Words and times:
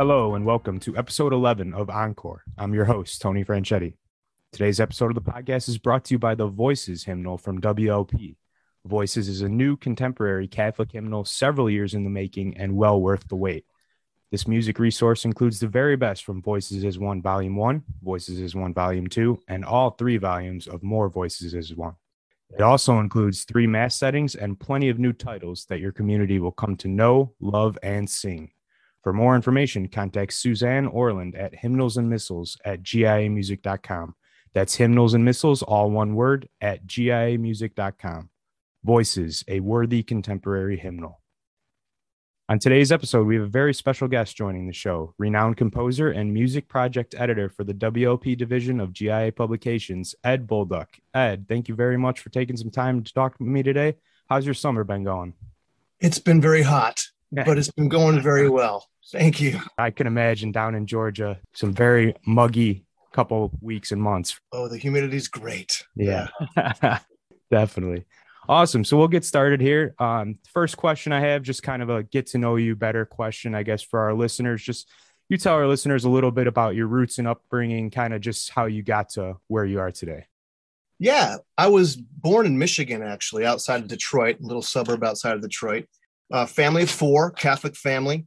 Hello 0.00 0.34
and 0.34 0.46
welcome 0.46 0.80
to 0.80 0.96
episode 0.96 1.30
11 1.30 1.74
of 1.74 1.90
Encore. 1.90 2.42
I'm 2.56 2.72
your 2.72 2.86
host, 2.86 3.20
Tony 3.20 3.44
Franchetti. 3.44 3.96
Today's 4.50 4.80
episode 4.80 5.14
of 5.14 5.14
the 5.14 5.30
podcast 5.30 5.68
is 5.68 5.76
brought 5.76 6.06
to 6.06 6.14
you 6.14 6.18
by 6.18 6.34
the 6.34 6.46
Voices 6.46 7.04
hymnal 7.04 7.36
from 7.36 7.60
WLP. 7.60 8.36
Voices 8.86 9.28
is 9.28 9.42
a 9.42 9.48
new 9.50 9.76
contemporary 9.76 10.48
Catholic 10.48 10.92
hymnal 10.92 11.26
several 11.26 11.68
years 11.68 11.92
in 11.92 12.04
the 12.04 12.08
making 12.08 12.56
and 12.56 12.76
well 12.76 12.98
worth 12.98 13.28
the 13.28 13.36
wait. 13.36 13.66
This 14.30 14.48
music 14.48 14.78
resource 14.78 15.26
includes 15.26 15.60
the 15.60 15.68
very 15.68 15.96
best 15.96 16.24
from 16.24 16.40
Voices 16.40 16.82
is 16.82 16.98
One 16.98 17.20
Volume 17.20 17.56
1, 17.56 17.82
Voices 18.02 18.40
is 18.40 18.54
One 18.54 18.72
Volume 18.72 19.06
2, 19.06 19.38
and 19.48 19.66
all 19.66 19.90
three 19.90 20.16
volumes 20.16 20.66
of 20.66 20.82
More 20.82 21.10
Voices 21.10 21.52
is 21.52 21.76
One. 21.76 21.96
It 22.48 22.62
also 22.62 23.00
includes 23.00 23.44
three 23.44 23.66
mass 23.66 23.96
settings 23.96 24.34
and 24.34 24.58
plenty 24.58 24.88
of 24.88 24.98
new 24.98 25.12
titles 25.12 25.66
that 25.66 25.80
your 25.80 25.92
community 25.92 26.38
will 26.38 26.52
come 26.52 26.74
to 26.76 26.88
know, 26.88 27.34
love, 27.38 27.76
and 27.82 28.08
sing. 28.08 28.50
For 29.02 29.12
more 29.12 29.34
information, 29.34 29.88
contact 29.88 30.34
Suzanne 30.34 30.86
Orland 30.86 31.34
at 31.34 31.54
hymnals 31.54 31.96
and 31.96 32.10
missals 32.10 32.58
at 32.64 32.82
giamusic.com. 32.82 34.14
That's 34.52 34.74
hymnals 34.74 35.14
and 35.14 35.24
missals, 35.24 35.62
all 35.62 35.90
one 35.90 36.14
word, 36.14 36.48
at 36.60 36.86
giamusic.com. 36.86 38.30
Voices, 38.84 39.44
a 39.48 39.60
worthy 39.60 40.02
contemporary 40.02 40.76
hymnal. 40.76 41.20
On 42.50 42.58
today's 42.58 42.90
episode, 42.90 43.28
we 43.28 43.36
have 43.36 43.44
a 43.44 43.48
very 43.48 43.72
special 43.72 44.08
guest 44.08 44.36
joining 44.36 44.66
the 44.66 44.72
show, 44.72 45.14
renowned 45.18 45.56
composer 45.56 46.10
and 46.10 46.34
music 46.34 46.66
project 46.66 47.14
editor 47.16 47.48
for 47.48 47.62
the 47.62 47.72
WLP 47.72 48.36
division 48.36 48.80
of 48.80 48.92
GIA 48.92 49.30
Publications, 49.30 50.16
Ed 50.24 50.48
Bolduc. 50.48 50.88
Ed, 51.14 51.46
thank 51.48 51.68
you 51.68 51.76
very 51.76 51.96
much 51.96 52.18
for 52.18 52.30
taking 52.30 52.56
some 52.56 52.72
time 52.72 53.04
to 53.04 53.14
talk 53.14 53.38
with 53.38 53.46
me 53.46 53.62
today. 53.62 53.94
How's 54.28 54.44
your 54.44 54.54
summer 54.54 54.82
been 54.82 55.04
going? 55.04 55.34
It's 56.00 56.18
been 56.18 56.40
very 56.40 56.62
hot, 56.62 57.04
but 57.32 57.56
it's 57.56 57.70
been 57.70 57.88
going 57.88 58.20
very 58.20 58.48
well. 58.48 58.89
Thank 59.12 59.40
you. 59.40 59.60
I 59.78 59.90
can 59.90 60.06
imagine 60.06 60.52
down 60.52 60.74
in 60.74 60.86
Georgia, 60.86 61.38
some 61.54 61.72
very 61.72 62.14
muggy 62.26 62.84
couple 63.12 63.50
weeks 63.60 63.92
and 63.92 64.00
months. 64.00 64.38
Oh, 64.52 64.68
the 64.68 64.78
humidity's 64.78 65.28
great. 65.28 65.84
Yeah, 65.96 66.28
definitely. 67.50 68.04
Awesome. 68.48 68.84
So 68.84 68.96
we'll 68.96 69.08
get 69.08 69.24
started 69.24 69.60
here. 69.60 69.94
Um, 69.98 70.38
first 70.52 70.76
question 70.76 71.12
I 71.12 71.20
have, 71.20 71.42
just 71.42 71.62
kind 71.62 71.82
of 71.82 71.90
a 71.90 72.02
get 72.02 72.28
to 72.28 72.38
know 72.38 72.56
you 72.56 72.74
better 72.74 73.04
question, 73.04 73.54
I 73.54 73.62
guess, 73.62 73.82
for 73.82 74.00
our 74.00 74.14
listeners. 74.14 74.62
Just 74.62 74.88
you 75.28 75.36
tell 75.36 75.54
our 75.54 75.66
listeners 75.66 76.04
a 76.04 76.10
little 76.10 76.30
bit 76.30 76.46
about 76.46 76.74
your 76.74 76.86
roots 76.86 77.18
and 77.18 77.28
upbringing, 77.28 77.90
kind 77.90 78.14
of 78.14 78.20
just 78.20 78.50
how 78.50 78.66
you 78.66 78.82
got 78.82 79.10
to 79.10 79.36
where 79.46 79.64
you 79.64 79.78
are 79.78 79.92
today. 79.92 80.26
Yeah, 80.98 81.36
I 81.56 81.68
was 81.68 81.96
born 81.96 82.44
in 82.46 82.58
Michigan, 82.58 83.02
actually, 83.02 83.46
outside 83.46 83.82
of 83.82 83.88
Detroit, 83.88 84.40
a 84.40 84.46
little 84.46 84.62
suburb 84.62 85.02
outside 85.04 85.34
of 85.34 85.40
Detroit. 85.40 85.86
Uh, 86.32 86.46
family 86.46 86.82
of 86.82 86.90
four, 86.90 87.30
Catholic 87.30 87.74
family. 87.74 88.26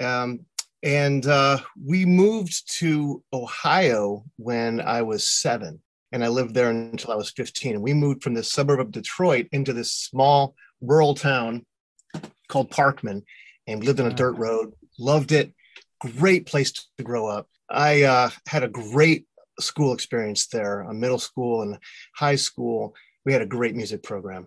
Um, 0.00 0.40
and 0.82 1.26
uh, 1.26 1.58
we 1.82 2.04
moved 2.04 2.70
to 2.78 3.22
Ohio 3.32 4.24
when 4.36 4.80
I 4.80 5.02
was 5.02 5.28
seven 5.28 5.80
and 6.12 6.24
I 6.24 6.28
lived 6.28 6.54
there 6.54 6.70
until 6.70 7.12
I 7.12 7.16
was 7.16 7.30
15. 7.30 7.74
And 7.74 7.82
we 7.82 7.92
moved 7.92 8.22
from 8.22 8.34
the 8.34 8.42
suburb 8.42 8.80
of 8.80 8.92
Detroit 8.92 9.48
into 9.52 9.72
this 9.72 9.92
small 9.92 10.54
rural 10.80 11.14
town 11.14 11.66
called 12.48 12.70
Parkman 12.70 13.22
and 13.66 13.84
lived 13.84 14.00
on 14.00 14.06
a 14.06 14.14
dirt 14.14 14.36
road. 14.36 14.72
Loved 14.98 15.32
it. 15.32 15.52
Great 16.00 16.46
place 16.46 16.72
to 16.72 17.04
grow 17.04 17.26
up. 17.26 17.48
I 17.68 18.02
uh, 18.02 18.30
had 18.46 18.62
a 18.62 18.68
great 18.68 19.26
school 19.58 19.92
experience 19.92 20.46
there, 20.46 20.82
a 20.82 20.94
middle 20.94 21.18
school 21.18 21.62
and 21.62 21.78
high 22.14 22.36
school. 22.36 22.94
We 23.24 23.32
had 23.32 23.42
a 23.42 23.46
great 23.46 23.74
music 23.74 24.02
program. 24.02 24.46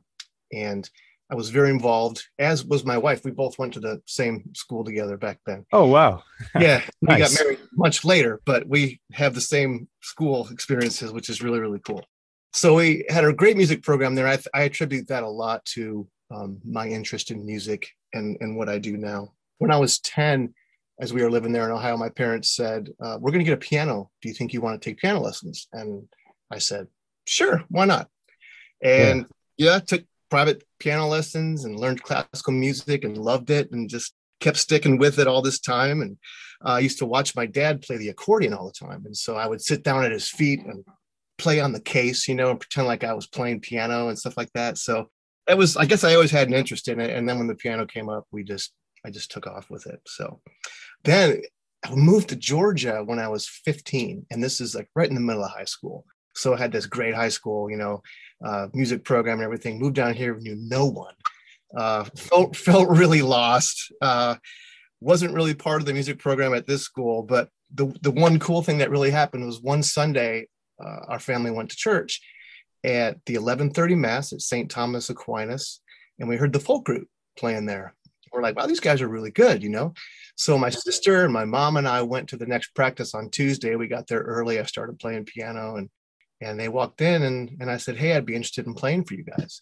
And 0.53 0.89
I 1.31 1.35
was 1.35 1.50
very 1.50 1.69
involved, 1.69 2.28
as 2.40 2.66
was 2.66 2.84
my 2.84 2.97
wife. 2.97 3.23
We 3.23 3.31
both 3.31 3.59
went 3.59 3.73
to 3.73 3.79
the 3.79 4.01
same 4.06 4.44
school 4.56 4.84
together 4.84 5.16
back 5.16 5.40
then. 5.45 5.66
Oh, 5.72 5.85
wow. 5.85 6.23
yeah. 6.59 6.81
nice. 7.01 7.17
We 7.17 7.17
got 7.17 7.44
married 7.44 7.59
much 7.73 8.03
later, 8.03 8.41
but 8.45 8.67
we 8.67 9.00
have 9.13 9.35
the 9.35 9.41
same 9.41 9.88
school 10.01 10.47
experiences, 10.50 11.12
which 11.12 11.29
is 11.29 11.44
really, 11.44 11.59
really 11.59 11.79
cool. 11.79 12.03
So 12.53 12.75
we 12.75 13.06
had 13.09 13.25
a 13.25 13.34
great 13.34 13.57
music 13.57 13.84
program 13.84 14.16
there. 14.16 14.28
I, 14.28 14.39
I 14.56 14.63
attribute 14.63 15.07
that 15.09 15.23
a 15.23 15.29
lot 15.29 15.63
to 15.66 16.07
um, 16.31 16.59
my 16.66 16.88
interest 16.88 17.29
in 17.29 17.45
music 17.45 17.89
and, 18.13 18.38
and 18.41 18.57
what 18.57 18.69
I 18.69 18.79
do 18.79 18.97
now. 18.97 19.34
When 19.59 19.72
I 19.72 19.78
was 19.78 20.00
10, 20.00 20.53
as 21.00 21.13
we 21.13 21.22
were 21.22 21.29
living 21.29 21.51
there 21.51 21.66
in 21.66 21.72
Ohio, 21.72 21.95
my 21.95 22.09
parents 22.09 22.56
said, 22.56 22.89
uh, 23.00 23.18
We're 23.19 23.31
going 23.31 23.45
to 23.45 23.50
get 23.50 23.53
a 23.53 23.57
piano. 23.57 24.09
Do 24.22 24.29
you 24.29 24.35
think 24.35 24.51
you 24.51 24.62
want 24.62 24.81
to 24.81 24.89
take 24.89 24.97
piano 24.97 25.19
lessons? 25.19 25.68
And 25.72 26.07
I 26.51 26.57
said, 26.57 26.88
Sure, 27.28 27.63
why 27.69 27.85
not? 27.85 28.09
And 28.81 29.25
yeah, 29.57 29.73
yeah 29.73 29.79
took 29.79 30.03
private 30.29 30.63
piano 30.79 31.07
lessons 31.07 31.66
and 31.66 31.79
learned 31.79 32.03
classical 32.03 32.53
music 32.53 33.03
and 33.03 33.17
loved 33.17 33.50
it 33.50 33.72
and 33.72 33.90
just 33.90 34.13
kept 34.40 34.57
sticking 34.57 34.97
with 34.97 35.19
it 35.19 35.28
all 35.28 35.41
this 35.41 35.59
time. 35.59 36.01
And 36.01 36.17
uh, 36.66 36.73
I 36.73 36.79
used 36.79 37.00
to 37.00 37.06
watch 37.06 37.35
my 37.35 37.45
dad 37.45 37.81
play 37.81 37.97
the 37.97 38.09
accordion 38.09 38.53
all 38.53 38.66
the 38.66 38.85
time. 38.85 39.06
And 39.06 39.16
so 39.16 39.35
I 39.35 39.47
would 39.47 39.62
sit 39.62 39.84
down 39.84 40.03
at 40.03 40.12
his 40.12 40.29
feet 40.29 40.62
and 40.66 40.84
play 41.38 41.59
on 41.59 41.72
the 41.72 41.81
case, 41.81 42.28
you 42.28 42.35
know, 42.35 42.51
and 42.51 42.59
pretend 42.59 42.88
like 42.88 43.03
I 43.03 43.13
was 43.13 43.28
playing 43.28 43.62
piano 43.62 44.09
and 44.09 44.18
stuff 44.19 44.38
like 44.38 44.51
that. 44.53 44.78
So 44.78 45.09
it 45.47 45.57
was, 45.57 45.78
I 45.78 45.85
guess 45.85 46.03
I 46.03 46.13
always 46.13 46.31
had 46.31 46.47
an 46.47 46.53
interest 46.53 46.88
in 46.88 47.00
it. 47.00 47.12
And 47.12 47.28
then 47.28 47.38
when 47.38 47.47
the 47.47 47.56
piano 47.56 47.85
came 47.85 48.09
up, 48.09 48.25
we 48.31 48.44
just, 48.44 48.73
I 49.06 49.09
just 49.09 49.31
took 49.31 49.47
off 49.47 49.69
with 49.69 49.88
it. 49.88 50.00
So 50.06 50.41
then 51.03 51.41
I 51.85 51.95
moved 51.95 52.29
to 52.29 52.35
Georgia 52.35 53.01
when 53.03 53.19
I 53.19 53.29
was 53.29 53.47
15. 53.47 54.25
And 54.29 54.44
this 54.44 54.62
is 54.62 54.75
like 54.75 54.89
right 54.95 55.09
in 55.09 55.16
the 55.16 55.22
middle 55.22 55.44
of 55.44 55.51
high 55.51 55.66
school. 55.66 56.06
So 56.35 56.53
I 56.53 56.57
had 56.57 56.72
this 56.72 56.85
great 56.85 57.16
high 57.16 57.29
school, 57.29 57.69
you 57.69 57.78
know, 57.78 58.01
uh, 58.44 58.67
music 58.73 59.03
program 59.03 59.38
and 59.39 59.44
everything. 59.44 59.79
Moved 59.79 59.95
down 59.95 60.13
here, 60.13 60.35
knew 60.35 60.55
no 60.57 60.85
one. 60.85 61.13
Uh, 61.75 62.03
felt 62.16 62.55
felt 62.55 62.89
really 62.89 63.22
lost. 63.22 63.91
Uh, 64.01 64.35
wasn't 65.01 65.33
really 65.33 65.53
part 65.53 65.81
of 65.81 65.85
the 65.85 65.94
music 65.94 66.19
program 66.19 66.53
at 66.53 66.67
this 66.67 66.83
school, 66.83 67.23
but 67.23 67.50
the 67.73 67.94
the 68.01 68.11
one 68.11 68.39
cool 68.39 68.61
thing 68.61 68.79
that 68.79 68.89
really 68.89 69.11
happened 69.11 69.45
was 69.45 69.61
one 69.61 69.83
Sunday, 69.83 70.47
uh, 70.83 71.00
our 71.07 71.19
family 71.19 71.51
went 71.51 71.69
to 71.69 71.75
church 71.75 72.22
at 72.83 73.17
the 73.25 73.35
11:30 73.35 73.95
mass 73.95 74.33
at 74.33 74.41
St. 74.41 74.69
Thomas 74.69 75.09
Aquinas, 75.09 75.81
and 76.19 76.27
we 76.27 76.38
heard 76.38 76.53
the 76.53 76.59
folk 76.59 76.85
group 76.85 77.07
playing 77.38 77.66
there. 77.66 77.95
We're 78.31 78.41
like, 78.41 78.56
wow, 78.56 78.67
these 78.67 78.79
guys 78.79 79.01
are 79.01 79.07
really 79.07 79.31
good, 79.31 79.63
you 79.63 79.69
know. 79.69 79.94
So 80.35 80.57
my 80.57 80.69
sister 80.69 81.23
and 81.23 81.33
my 81.33 81.45
mom 81.45 81.77
and 81.77 81.88
I 81.88 82.03
went 82.03 82.29
to 82.29 82.38
the 82.38 82.45
next 82.45 82.75
practice 82.75 83.16
on 83.16 83.29
Tuesday. 83.29 83.75
We 83.75 83.88
got 83.88 84.07
there 84.07 84.21
early. 84.21 84.59
I 84.59 84.63
started 84.63 85.00
playing 85.00 85.25
piano 85.25 85.75
and 85.75 85.89
and 86.41 86.59
they 86.59 86.67
walked 86.67 87.01
in 87.01 87.23
and, 87.23 87.57
and 87.59 87.69
I 87.69 87.77
said, 87.77 87.97
Hey, 87.97 88.16
I'd 88.16 88.25
be 88.25 88.35
interested 88.35 88.67
in 88.67 88.73
playing 88.73 89.05
for 89.05 89.13
you 89.13 89.23
guys. 89.23 89.61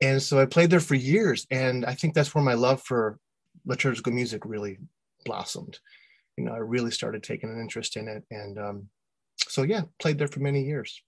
And 0.00 0.22
so 0.22 0.40
I 0.40 0.46
played 0.46 0.70
there 0.70 0.80
for 0.80 0.94
years. 0.94 1.46
And 1.50 1.84
I 1.84 1.94
think 1.94 2.14
that's 2.14 2.34
where 2.34 2.44
my 2.44 2.54
love 2.54 2.82
for 2.82 3.18
liturgical 3.66 4.12
music 4.12 4.44
really 4.44 4.78
blossomed. 5.24 5.78
You 6.36 6.44
know, 6.44 6.52
I 6.52 6.58
really 6.58 6.90
started 6.90 7.22
taking 7.22 7.50
an 7.50 7.60
interest 7.60 7.96
in 7.96 8.08
it. 8.08 8.24
And 8.30 8.58
um, 8.58 8.88
so, 9.46 9.62
yeah, 9.62 9.82
played 9.98 10.18
there 10.18 10.28
for 10.28 10.40
many 10.40 10.64
years. 10.64 11.02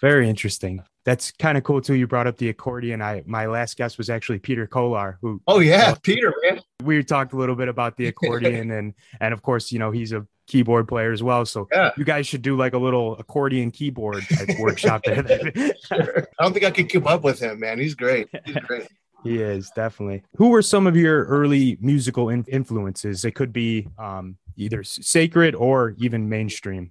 Very 0.00 0.28
interesting. 0.28 0.82
That's 1.04 1.32
kind 1.32 1.58
of 1.58 1.64
cool 1.64 1.80
too. 1.80 1.94
You 1.94 2.06
brought 2.06 2.26
up 2.26 2.36
the 2.36 2.50
accordion. 2.50 3.02
I 3.02 3.22
my 3.26 3.46
last 3.46 3.76
guest 3.76 3.98
was 3.98 4.10
actually 4.10 4.38
Peter 4.38 4.66
Kolar, 4.66 5.18
who 5.20 5.40
Oh 5.46 5.58
yeah, 5.58 5.90
uh, 5.90 5.94
Peter, 6.02 6.32
man. 6.44 6.60
We 6.84 7.02
talked 7.02 7.32
a 7.32 7.36
little 7.36 7.56
bit 7.56 7.68
about 7.68 7.96
the 7.96 8.06
accordion 8.08 8.70
and 8.70 8.94
and 9.20 9.34
of 9.34 9.42
course, 9.42 9.72
you 9.72 9.78
know, 9.78 9.90
he's 9.90 10.12
a 10.12 10.24
keyboard 10.48 10.88
player 10.88 11.12
as 11.12 11.22
well. 11.22 11.46
So 11.46 11.68
yeah. 11.70 11.92
you 11.96 12.04
guys 12.04 12.26
should 12.26 12.42
do 12.42 12.56
like 12.56 12.72
a 12.72 12.78
little 12.78 13.16
accordion 13.18 13.70
keyboard 13.70 14.24
type 14.28 14.58
workshop 14.58 15.02
there. 15.04 15.22
sure. 15.84 16.28
I 16.38 16.42
don't 16.42 16.52
think 16.52 16.64
I 16.64 16.70
could 16.70 16.88
keep 16.88 17.06
up 17.06 17.22
with 17.22 17.38
him, 17.38 17.60
man. 17.60 17.78
He's 17.78 17.94
great. 17.94 18.28
He's 18.44 18.56
great. 18.66 18.88
He 19.22 19.40
is 19.40 19.70
definitely. 19.74 20.22
Who 20.36 20.48
were 20.48 20.62
some 20.62 20.86
of 20.86 20.96
your 20.96 21.24
early 21.26 21.76
musical 21.80 22.30
in- 22.30 22.44
influences? 22.48 23.24
It 23.24 23.34
could 23.34 23.52
be 23.52 23.88
um, 23.98 24.36
either 24.56 24.82
sacred 24.82 25.54
or 25.54 25.94
even 25.98 26.28
mainstream. 26.28 26.90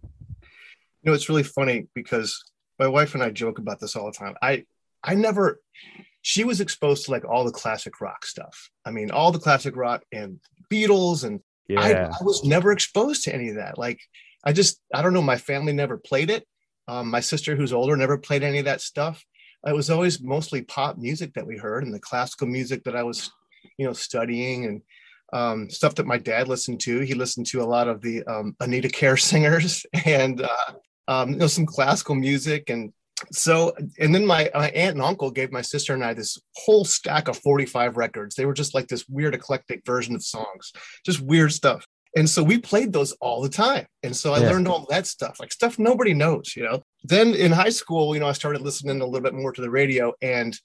You 1.03 1.11
know, 1.11 1.13
it's 1.13 1.29
really 1.29 1.43
funny 1.43 1.87
because 1.95 2.43
my 2.79 2.87
wife 2.87 3.13
and 3.13 3.23
I 3.23 3.29
joke 3.29 3.59
about 3.59 3.79
this 3.79 3.95
all 3.95 4.05
the 4.05 4.17
time. 4.17 4.35
I 4.41 4.65
I 5.03 5.15
never 5.15 5.61
she 6.21 6.43
was 6.43 6.59
exposed 6.59 7.05
to 7.05 7.11
like 7.11 7.23
all 7.23 7.45
the 7.45 7.51
classic 7.51 8.01
rock 8.01 8.25
stuff. 8.25 8.69
I 8.85 8.91
mean, 8.91 9.11
all 9.11 9.31
the 9.31 9.39
classic 9.39 9.77
rock 9.77 10.03
and 10.11 10.39
Beatles 10.69 11.23
and 11.23 11.39
yeah. 11.67 11.81
I, 11.81 11.91
I, 12.19 12.23
was 12.23 12.43
never 12.43 12.71
exposed 12.71 13.23
to 13.23 13.33
any 13.33 13.49
of 13.49 13.55
that. 13.55 13.77
Like, 13.77 13.99
I 14.43 14.53
just, 14.53 14.81
I 14.93 15.01
don't 15.01 15.13
know, 15.13 15.21
my 15.21 15.37
family 15.37 15.73
never 15.73 15.97
played 15.97 16.29
it. 16.29 16.45
Um, 16.87 17.09
my 17.09 17.19
sister, 17.19 17.55
who's 17.55 17.73
older, 17.73 17.97
never 17.97 18.17
played 18.17 18.43
any 18.43 18.59
of 18.59 18.65
that 18.65 18.81
stuff. 18.81 19.25
It 19.65 19.75
was 19.75 19.89
always 19.89 20.21
mostly 20.21 20.61
pop 20.61 20.97
music 20.97 21.33
that 21.33 21.45
we 21.45 21.57
heard 21.57 21.83
and 21.83 21.93
the 21.93 21.99
classical 21.99 22.47
music 22.47 22.83
that 22.85 22.95
I 22.95 23.03
was, 23.03 23.31
you 23.77 23.85
know, 23.85 23.93
studying 23.93 24.65
and 24.65 24.81
um, 25.33 25.69
stuff 25.69 25.95
that 25.95 26.05
my 26.05 26.17
dad 26.17 26.47
listened 26.47 26.79
to. 26.81 26.99
He 26.99 27.13
listened 27.13 27.47
to 27.47 27.61
a 27.61 27.65
lot 27.65 27.87
of 27.89 28.01
the 28.01 28.23
um, 28.23 28.55
Anita 28.61 28.89
Kerr 28.89 29.17
singers 29.17 29.85
and, 30.05 30.41
uh, 30.41 30.73
um, 31.09 31.31
you 31.31 31.37
know, 31.37 31.47
some 31.47 31.65
classical 31.65 32.15
music 32.15 32.69
and 32.69 32.93
so 33.31 33.73
and 33.99 34.13
then 34.13 34.25
my, 34.25 34.49
my 34.53 34.69
aunt 34.69 34.95
and 34.95 35.01
uncle 35.01 35.31
gave 35.31 35.51
my 35.51 35.61
sister 35.61 35.93
and 35.93 36.03
i 36.03 36.13
this 36.13 36.37
whole 36.55 36.85
stack 36.85 37.27
of 37.27 37.37
45 37.37 37.97
records 37.97 38.35
they 38.35 38.45
were 38.45 38.53
just 38.53 38.75
like 38.75 38.87
this 38.87 39.07
weird 39.07 39.33
eclectic 39.33 39.81
version 39.85 40.15
of 40.15 40.23
songs 40.23 40.71
just 41.05 41.21
weird 41.21 41.51
stuff 41.51 41.85
and 42.15 42.29
so 42.29 42.43
we 42.43 42.57
played 42.57 42.93
those 42.93 43.13
all 43.13 43.41
the 43.41 43.49
time 43.49 43.85
and 44.03 44.15
so 44.15 44.33
i 44.33 44.39
yeah. 44.39 44.49
learned 44.49 44.67
all 44.67 44.85
that 44.89 45.07
stuff 45.07 45.39
like 45.39 45.51
stuff 45.51 45.79
nobody 45.79 46.13
knows 46.13 46.53
you 46.55 46.63
know 46.63 46.81
then 47.03 47.33
in 47.33 47.51
high 47.51 47.69
school 47.69 48.13
you 48.13 48.19
know 48.19 48.27
i 48.27 48.33
started 48.33 48.61
listening 48.61 49.01
a 49.01 49.05
little 49.05 49.21
bit 49.21 49.33
more 49.33 49.51
to 49.51 49.61
the 49.61 49.69
radio 49.69 50.13
and 50.21 50.59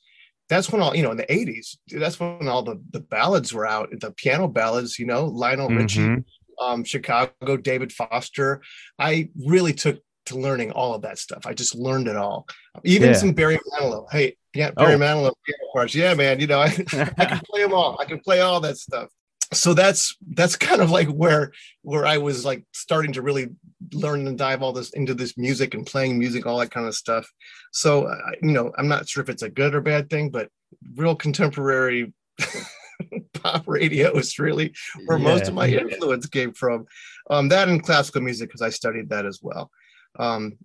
that's 0.48 0.70
when 0.70 0.82
all 0.82 0.94
you 0.94 1.02
know 1.02 1.12
in 1.12 1.16
the 1.16 1.26
80s 1.26 1.76
that's 1.98 2.20
when 2.20 2.48
all 2.48 2.62
the, 2.62 2.80
the 2.90 3.00
ballads 3.00 3.54
were 3.54 3.66
out 3.66 3.88
the 4.00 4.12
piano 4.12 4.46
ballads 4.46 4.98
you 4.98 5.06
know 5.06 5.24
lionel 5.24 5.68
mm-hmm. 5.68 5.78
richie 5.78 6.24
um, 6.60 6.84
Chicago, 6.84 7.56
David 7.56 7.92
Foster. 7.92 8.62
I 8.98 9.30
really 9.36 9.72
took 9.72 10.00
to 10.26 10.38
learning 10.38 10.70
all 10.72 10.94
of 10.94 11.02
that 11.02 11.18
stuff. 11.18 11.46
I 11.46 11.54
just 11.54 11.74
learned 11.74 12.08
it 12.08 12.16
all. 12.16 12.46
Even 12.84 13.10
yeah. 13.10 13.16
some 13.16 13.32
Barry 13.32 13.58
Manilow. 13.72 14.06
Hey, 14.10 14.36
yeah, 14.54 14.70
Barry 14.70 14.94
oh. 14.94 14.98
Manilow 14.98 15.32
piano 15.44 15.72
parts. 15.72 15.94
Yeah, 15.94 16.14
man. 16.14 16.40
You 16.40 16.46
know, 16.46 16.60
I, 16.60 16.66
I 17.18 17.24
can 17.24 17.40
play 17.40 17.62
them 17.62 17.72
all. 17.72 17.96
I 18.00 18.04
can 18.04 18.20
play 18.20 18.40
all 18.40 18.60
that 18.60 18.76
stuff. 18.76 19.08
So 19.52 19.74
that's 19.74 20.16
that's 20.30 20.56
kind 20.56 20.80
of 20.80 20.90
like 20.90 21.08
where 21.08 21.52
where 21.82 22.06
I 22.06 22.18
was 22.18 22.44
like 22.44 22.64
starting 22.72 23.12
to 23.14 23.22
really 23.22 23.48
learn 23.92 24.26
and 24.26 24.38
dive 24.38 24.62
all 24.62 24.72
this 24.72 24.90
into 24.90 25.12
this 25.12 25.36
music 25.36 25.74
and 25.74 25.86
playing 25.86 26.18
music, 26.18 26.46
all 26.46 26.58
that 26.58 26.70
kind 26.70 26.86
of 26.86 26.94
stuff. 26.94 27.30
So 27.70 28.04
uh, 28.04 28.16
you 28.42 28.52
know, 28.52 28.72
I'm 28.78 28.88
not 28.88 29.08
sure 29.08 29.22
if 29.22 29.28
it's 29.28 29.42
a 29.42 29.50
good 29.50 29.74
or 29.74 29.82
bad 29.82 30.08
thing, 30.08 30.30
but 30.30 30.48
real 30.94 31.14
contemporary 31.14 32.14
pop 33.34 33.64
radio 33.66 34.16
is 34.16 34.38
really 34.38 34.72
where 35.06 35.18
yeah. 35.18 35.24
most 35.24 35.48
of 35.48 35.54
my 35.54 35.68
influence 35.68 36.26
came 36.26 36.52
from. 36.52 36.86
Um, 37.30 37.48
that 37.48 37.68
and 37.68 37.82
classical 37.82 38.22
music 38.22 38.48
because 38.48 38.62
I 38.62 38.70
studied 38.70 39.10
that 39.10 39.26
as 39.26 39.40
well. 39.42 39.70
Um, 40.18 40.58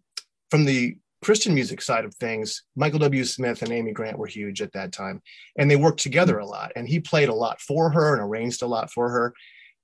from 0.50 0.66
the 0.66 0.98
Christian 1.24 1.54
music 1.54 1.82
side 1.82 2.06
of 2.06 2.14
things, 2.16 2.64
Michael 2.76 3.00
W. 3.00 3.24
Smith 3.24 3.62
and 3.62 3.72
Amy 3.72 3.92
Grant 3.92 4.18
were 4.18 4.28
huge 4.28 4.62
at 4.62 4.74
that 4.74 4.92
time, 4.92 5.22
and 5.58 5.70
they 5.70 5.76
worked 5.76 6.00
together 6.00 6.38
a 6.38 6.46
lot. 6.46 6.72
And 6.76 6.88
he 6.88 7.00
played 7.00 7.30
a 7.30 7.34
lot 7.34 7.60
for 7.60 7.90
her 7.90 8.14
and 8.14 8.22
arranged 8.22 8.62
a 8.62 8.68
lot 8.68 8.92
for 8.92 9.10
her. 9.10 9.34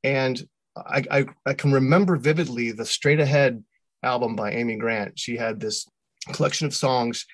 And 0.03 0.41
I, 0.75 1.03
I, 1.09 1.25
I 1.45 1.53
can 1.53 1.71
remember 1.71 2.17
vividly 2.17 2.71
the 2.71 2.85
Straight 2.85 3.19
Ahead 3.19 3.63
album 4.03 4.35
by 4.35 4.51
Amy 4.51 4.75
Grant. 4.75 5.17
She 5.17 5.37
had 5.37 5.59
this 5.59 5.87
collection 6.31 6.67
of 6.67 6.75
songs, 6.75 7.25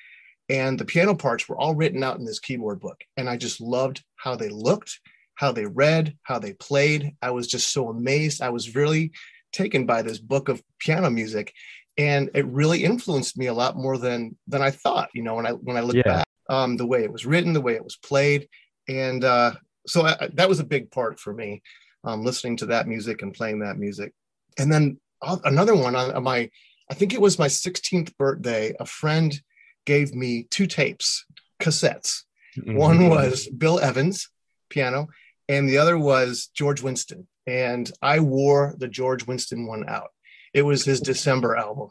and 0.48 0.80
the 0.80 0.86
piano 0.86 1.14
parts 1.14 1.48
were 1.48 1.58
all 1.58 1.76
written 1.76 2.04
out 2.04 2.18
in 2.18 2.26
this 2.26 2.40
keyboard 2.40 2.80
book. 2.80 3.02
And 3.18 3.30
I 3.30 3.38
just 3.38 3.62
loved 3.62 4.04
how 4.16 4.36
they 4.36 4.50
looked, 4.50 5.00
how 5.36 5.52
they 5.52 5.66
read, 5.66 6.18
how 6.24 6.40
they 6.40 6.54
played. 6.54 7.16
I 7.22 7.32
was 7.32 7.48
just 7.48 7.72
so 7.72 7.90
amazed. 7.90 8.42
I 8.42 8.50
was 8.50 8.76
really 8.76 9.12
taken 9.52 9.86
by 9.86 10.02
this 10.02 10.20
book 10.20 10.50
of 10.50 10.62
piano 10.80 11.10
music 11.10 11.54
and 12.00 12.32
it 12.34 12.46
really 12.48 12.86
influenced 12.86 13.38
me 13.38 13.48
a 13.48 13.54
lot 13.54 13.76
more 13.76 13.98
than 13.98 14.38
than 14.48 14.62
I 14.62 14.72
thought. 14.72 15.10
You 15.14 15.22
know, 15.22 15.36
when 15.36 15.46
I 15.46 15.52
when 15.52 15.76
I 15.76 15.82
look 15.82 15.98
yeah. 15.98 16.04
back, 16.04 16.26
um, 16.50 16.78
the 16.78 16.86
way 16.86 17.04
it 17.04 17.12
was 17.12 17.26
written, 17.26 17.52
the 17.52 17.62
way 17.62 17.76
it 17.76 17.84
was 17.84 17.98
played, 17.98 18.48
and 18.88 19.24
uh, 19.24 19.52
so 19.86 20.06
I, 20.06 20.30
that 20.34 20.48
was 20.48 20.62
a 20.62 20.66
big 20.66 20.92
part 20.92 21.20
for 21.20 21.34
me, 21.34 21.62
um, 22.06 22.24
listening 22.24 22.56
to 22.58 22.68
that 22.68 22.88
music 22.88 23.22
and 23.22 23.34
playing 23.34 23.60
that 23.60 23.78
music. 23.78 24.14
And 24.58 24.72
then 24.72 24.98
another 25.22 25.76
one 25.76 25.96
on 25.96 26.24
my, 26.24 26.50
I 26.90 26.94
think 26.94 27.14
it 27.14 27.22
was 27.22 27.38
my 27.38 27.48
16th 27.48 28.16
birthday. 28.18 28.74
A 28.80 28.86
friend 28.86 29.40
gave 29.86 30.16
me 30.16 30.48
two 30.50 30.68
tapes, 30.68 31.26
cassettes. 31.62 32.24
Mm-hmm. 32.58 32.78
One 32.78 33.10
was 33.10 33.48
Bill 33.48 33.80
Evans 33.80 34.30
piano, 34.70 35.08
and 35.50 35.68
the 35.68 35.78
other 35.78 35.98
was 35.98 36.50
George 36.54 36.82
Winston. 36.82 37.28
And 37.46 37.92
I 38.02 38.22
wore 38.22 38.76
the 38.78 38.88
George 38.88 39.28
Winston 39.28 39.66
one 39.68 39.90
out 39.90 40.12
it 40.54 40.64
was 40.64 40.86
his 40.86 41.02
December 41.02 41.56
album. 41.56 41.90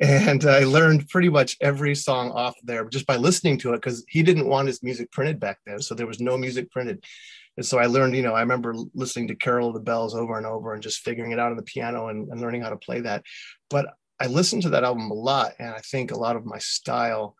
And 0.00 0.44
I 0.44 0.64
learned 0.64 1.08
pretty 1.08 1.30
much 1.30 1.56
every 1.60 1.94
song 1.94 2.30
off 2.30 2.54
there 2.62 2.84
just 2.86 3.06
by 3.06 3.16
listening 3.16 3.58
to 3.58 3.72
it 3.72 3.76
because 3.76 4.04
he 4.08 4.22
didn't 4.22 4.46
want 4.46 4.68
his 4.68 4.82
music 4.82 5.10
printed 5.10 5.40
back 5.40 5.58
then. 5.64 5.80
So 5.80 5.94
there 5.94 6.06
was 6.06 6.20
no 6.20 6.36
music 6.36 6.70
printed. 6.70 7.04
And 7.56 7.64
so 7.64 7.78
I 7.78 7.86
learned, 7.86 8.14
you 8.14 8.22
know, 8.22 8.34
I 8.34 8.40
remember 8.40 8.74
listening 8.94 9.28
to 9.28 9.34
Carol 9.34 9.68
of 9.68 9.74
the 9.74 9.80
Bells 9.80 10.14
over 10.14 10.36
and 10.36 10.46
over 10.46 10.74
and 10.74 10.82
just 10.82 11.00
figuring 11.00 11.32
it 11.32 11.38
out 11.38 11.50
on 11.50 11.56
the 11.56 11.62
piano 11.62 12.08
and, 12.08 12.28
and 12.30 12.40
learning 12.40 12.60
how 12.60 12.68
to 12.68 12.76
play 12.76 13.00
that. 13.00 13.24
But 13.70 13.86
I 14.20 14.26
listened 14.26 14.62
to 14.62 14.70
that 14.70 14.84
album 14.84 15.10
a 15.10 15.14
lot. 15.14 15.52
And 15.58 15.70
I 15.70 15.78
think 15.78 16.10
a 16.10 16.18
lot 16.18 16.36
of 16.36 16.44
my 16.44 16.58
style, 16.58 17.34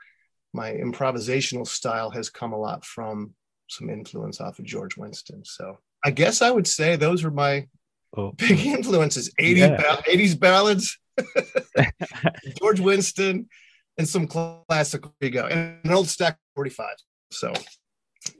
my 0.54 0.72
improvisational 0.72 1.66
style 1.66 2.10
has 2.10 2.30
come 2.30 2.54
a 2.54 2.58
lot 2.58 2.86
from 2.86 3.34
some 3.68 3.90
influence 3.90 4.40
off 4.40 4.58
of 4.58 4.64
George 4.64 4.96
Winston. 4.96 5.44
So 5.44 5.78
I 6.02 6.10
guess 6.10 6.40
I 6.40 6.50
would 6.50 6.66
say 6.66 6.96
those 6.96 7.24
are 7.24 7.30
my 7.30 7.66
Oh. 8.16 8.32
Big 8.36 8.64
influences 8.64 9.32
80s, 9.40 9.56
yeah. 9.56 9.76
ba- 9.76 10.02
80s 10.08 10.38
ballads, 10.38 10.98
George 12.58 12.80
Winston, 12.80 13.48
and 13.98 14.08
some 14.08 14.26
classical. 14.26 15.14
go, 15.20 15.46
and 15.46 15.78
an 15.84 15.92
old 15.92 16.08
stack 16.08 16.38
45. 16.54 16.88
So, 17.30 17.52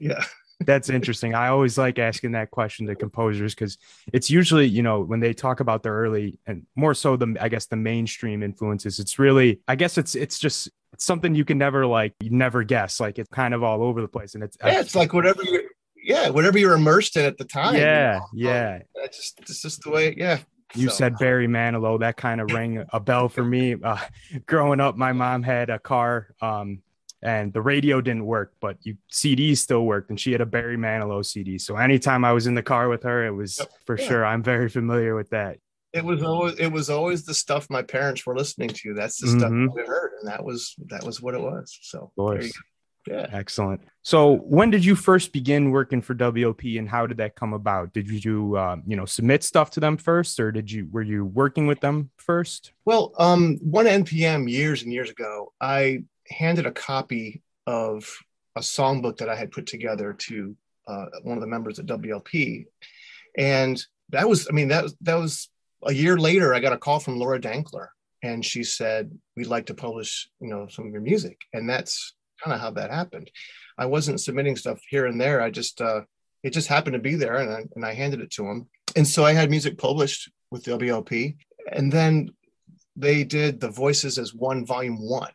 yeah. 0.01 0.25
That's 0.61 0.89
interesting. 0.89 1.35
I 1.35 1.49
always 1.49 1.77
like 1.77 1.99
asking 1.99 2.33
that 2.33 2.51
question 2.51 2.87
to 2.87 2.95
composers 2.95 3.55
because 3.55 3.77
it's 4.13 4.31
usually, 4.31 4.67
you 4.67 4.83
know, 4.83 5.03
when 5.03 5.21
they 5.21 5.35
talk 5.35 5.61
about 5.61 5.83
the 5.83 5.91
early 5.91 6.39
and 6.47 6.67
more 6.75 6.95
so 6.95 7.17
the, 7.17 7.37
I 7.39 7.51
guess, 7.51 7.67
the 7.67 7.77
mainstream 7.77 8.43
influences, 8.43 8.99
it's 8.99 9.19
really, 9.19 9.61
I 9.69 9.77
guess 9.77 9.99
it's, 9.99 10.15
it's 10.15 10.39
just 10.39 10.71
it's 10.95 11.05
something 11.05 11.35
you 11.35 11.45
can 11.45 11.59
never 11.59 11.85
like, 11.85 12.15
you 12.21 12.31
never 12.31 12.65
guess. 12.65 13.01
Like 13.01 13.19
it's 13.19 13.29
kind 13.29 13.53
of 13.53 13.63
all 13.63 13.83
over 13.83 14.01
the 14.01 14.09
place. 14.09 14.35
And 14.35 14.43
it's, 14.43 14.57
yeah, 14.65 14.81
it's 14.81 14.95
like 14.95 15.13
whatever 15.13 15.43
you 15.43 15.66
yeah, 16.07 16.29
whatever 16.29 16.57
you're 16.57 16.75
immersed 16.75 17.17
in 17.17 17.25
at 17.25 17.37
the 17.37 17.45
time. 17.45 17.75
Yeah, 17.75 18.21
you 18.33 18.45
know? 18.45 18.51
yeah. 18.51 18.79
That's 18.95 19.17
just 19.17 19.41
it's 19.41 19.61
just 19.61 19.83
the 19.83 19.91
way. 19.91 20.15
Yeah. 20.17 20.39
You 20.75 20.89
so. 20.89 20.95
said 20.95 21.19
Barry 21.19 21.49
Manilow. 21.49 21.99
That 21.99 22.17
kind 22.17 22.41
of 22.41 22.51
rang 22.53 22.85
a 22.93 23.01
bell 23.01 23.29
for 23.29 23.45
me. 23.45 23.75
Uh, 23.83 23.99
growing 24.47 24.81
up, 24.81 24.97
my 24.97 25.13
mom 25.13 25.43
had 25.43 25.69
a 25.69 25.81
car, 25.81 26.29
um, 26.41 26.81
and 27.23 27.53
the 27.53 27.61
radio 27.61 28.01
didn't 28.01 28.25
work, 28.25 28.55
but 28.61 28.79
you 28.83 28.97
CDs 29.13 29.59
still 29.59 29.85
worked, 29.85 30.11
and 30.11 30.21
she 30.21 30.31
had 30.31 30.41
a 30.41 30.47
Barry 30.47 30.77
Manilow 30.77 31.25
CD. 31.25 31.59
So 31.59 31.77
anytime 31.77 32.25
I 32.25 32.33
was 32.33 32.47
in 32.47 32.55
the 32.55 32.63
car 32.63 32.89
with 32.89 33.03
her, 33.03 33.27
it 33.27 33.33
was 33.33 33.59
yep. 33.59 33.69
for 33.85 33.99
yeah. 33.99 34.07
sure. 34.07 34.25
I'm 34.25 34.45
very 34.45 34.69
familiar 34.69 35.17
with 35.17 35.31
that. 35.31 35.59
It 35.93 36.05
was 36.05 36.23
always 36.23 36.55
it 36.55 36.71
was 36.71 36.89
always 36.89 37.25
the 37.25 37.35
stuff 37.35 37.69
my 37.69 37.83
parents 37.83 38.25
were 38.25 38.37
listening 38.37 38.69
to. 38.69 38.95
That's 38.95 39.21
the 39.21 39.27
mm-hmm. 39.27 39.39
stuff 39.41 39.75
we 39.75 39.83
heard, 39.83 40.13
and 40.21 40.29
that 40.29 40.45
was 40.45 40.77
that 40.87 41.03
was 41.03 41.21
what 41.21 41.35
it 41.35 41.41
was. 41.41 41.77
So 41.83 42.13
yeah. 43.07 43.27
Excellent. 43.33 43.81
So 44.03 44.37
when 44.37 44.71
did 44.71 44.85
you 44.85 44.95
first 44.95 45.33
begin 45.33 45.71
working 45.71 46.03
for 46.03 46.15
WLP 46.15 46.79
and 46.79 46.89
how 46.89 47.07
did 47.07 47.19
that 47.19 47.37
come 47.37 47.53
about? 47.53 47.93
Did 47.93 48.25
you, 48.25 48.57
uh, 48.57 48.77
you 48.87 48.97
know, 48.97 49.05
submit 49.05 49.43
stuff 49.45 49.71
to 49.73 49.81
them 49.81 49.97
first 49.97 50.41
or 50.41 50.53
did 50.53 50.71
you, 50.71 50.89
were 50.91 51.03
you 51.03 51.25
working 51.25 51.67
with 51.67 51.81
them 51.81 52.11
first? 52.17 52.73
Well, 52.85 53.13
um, 53.19 53.59
one 53.63 53.87
NPM 53.87 54.51
years 54.51 54.83
and 54.83 54.93
years 54.93 55.11
ago, 55.11 55.53
I 55.61 56.05
handed 56.29 56.67
a 56.67 56.73
copy 56.73 57.43
of 57.67 58.09
a 58.57 58.61
songbook 58.61 59.19
that 59.19 59.29
I 59.29 59.37
had 59.37 59.51
put 59.51 59.67
together 59.67 60.13
to 60.13 60.57
uh, 60.89 61.07
one 61.23 61.37
of 61.37 61.41
the 61.41 61.49
members 61.49 61.79
at 61.79 61.87
WLP. 61.87 62.67
And 63.37 63.81
that 64.11 64.29
was, 64.29 64.49
I 64.49 64.53
mean, 64.53 64.69
that 64.69 64.87
that 65.03 65.17
was 65.17 65.49
a 65.85 65.93
year 65.93 66.17
later, 66.17 66.55
I 66.55 66.61
got 66.61 66.73
a 66.73 66.79
call 66.79 67.01
from 67.01 67.19
Laura 67.19 67.41
Dankler 67.41 67.89
and 68.23 68.45
she 68.45 68.65
said, 68.65 69.17
we'd 69.37 69.47
like 69.47 69.67
to 69.67 69.75
publish, 69.75 70.29
you 70.41 70.49
know, 70.49 70.67
some 70.69 70.87
of 70.87 70.93
your 70.93 71.03
music. 71.03 71.41
And 71.53 71.69
that's, 71.69 72.15
kind 72.43 72.55
of 72.55 72.61
how 72.61 72.71
that 72.73 72.91
happened. 72.91 73.31
I 73.79 73.87
wasn't 73.87 74.21
submitting 74.21 74.57
stuff 74.57 74.81
here 74.89 75.07
and 75.07 75.21
there. 75.21 75.41
I 75.41 75.51
just 75.51 75.81
uh, 75.81 76.03
it 76.43 76.53
just 76.53 76.69
happened 76.69 76.95
to 76.95 77.01
be 77.01 77.15
there, 77.15 77.37
and 77.37 77.51
I, 77.51 77.65
and 77.75 77.85
I 77.85 77.95
handed 77.95 78.21
it 78.21 78.31
to 78.33 78.47
him. 78.47 78.69
And 78.95 79.07
so 79.07 79.25
I 79.25 79.33
had 79.33 79.51
music 79.51 79.79
published 79.79 80.31
with 80.51 80.65
WLP, 80.65 81.37
and 81.73 81.93
then 81.93 82.31
they 82.95 83.25
did 83.25 83.61
the 83.61 83.69
voices 83.69 84.19
as 84.19 84.35
one 84.35 84.65
volume 84.65 84.97
one. 84.97 85.33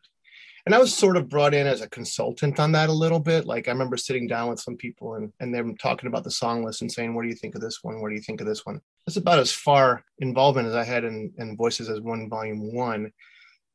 And 0.66 0.76
I 0.76 0.80
was 0.80 0.94
sort 0.94 1.18
of 1.18 1.28
brought 1.28 1.54
in 1.54 1.66
as 1.66 1.82
a 1.82 1.90
consultant 1.90 2.60
on 2.60 2.72
that 2.74 2.90
a 2.90 2.94
little 2.94 3.20
bit. 3.20 3.46
Like 3.46 3.68
I 3.68 3.72
remember 3.72 3.98
sitting 3.98 4.28
down 4.28 4.50
with 4.50 4.60
some 4.60 4.78
people 4.78 5.16
and, 5.16 5.34
and 5.40 5.54
them 5.54 5.76
talking 5.76 6.08
about 6.08 6.24
the 6.24 6.32
song 6.32 6.64
list 6.64 6.82
and 6.82 6.92
saying, 6.92 7.16
What 7.16 7.24
do 7.24 7.30
you 7.30 7.36
think 7.36 7.56
of 7.56 7.62
this 7.62 7.80
one? 7.82 8.00
What 8.00 8.10
do 8.10 8.16
you 8.16 8.22
think 8.22 8.42
of 8.42 8.48
this 8.48 8.66
one? 8.66 8.80
That's 9.06 9.18
about 9.18 9.40
as 9.40 9.52
far 9.52 10.04
involvement 10.20 10.68
as 10.68 10.76
I 10.76 10.84
had 10.84 11.04
in, 11.04 11.34
in 11.38 11.58
voices 11.58 11.90
as 11.90 12.00
one 12.02 12.30
volume 12.30 12.74
one. 12.74 13.12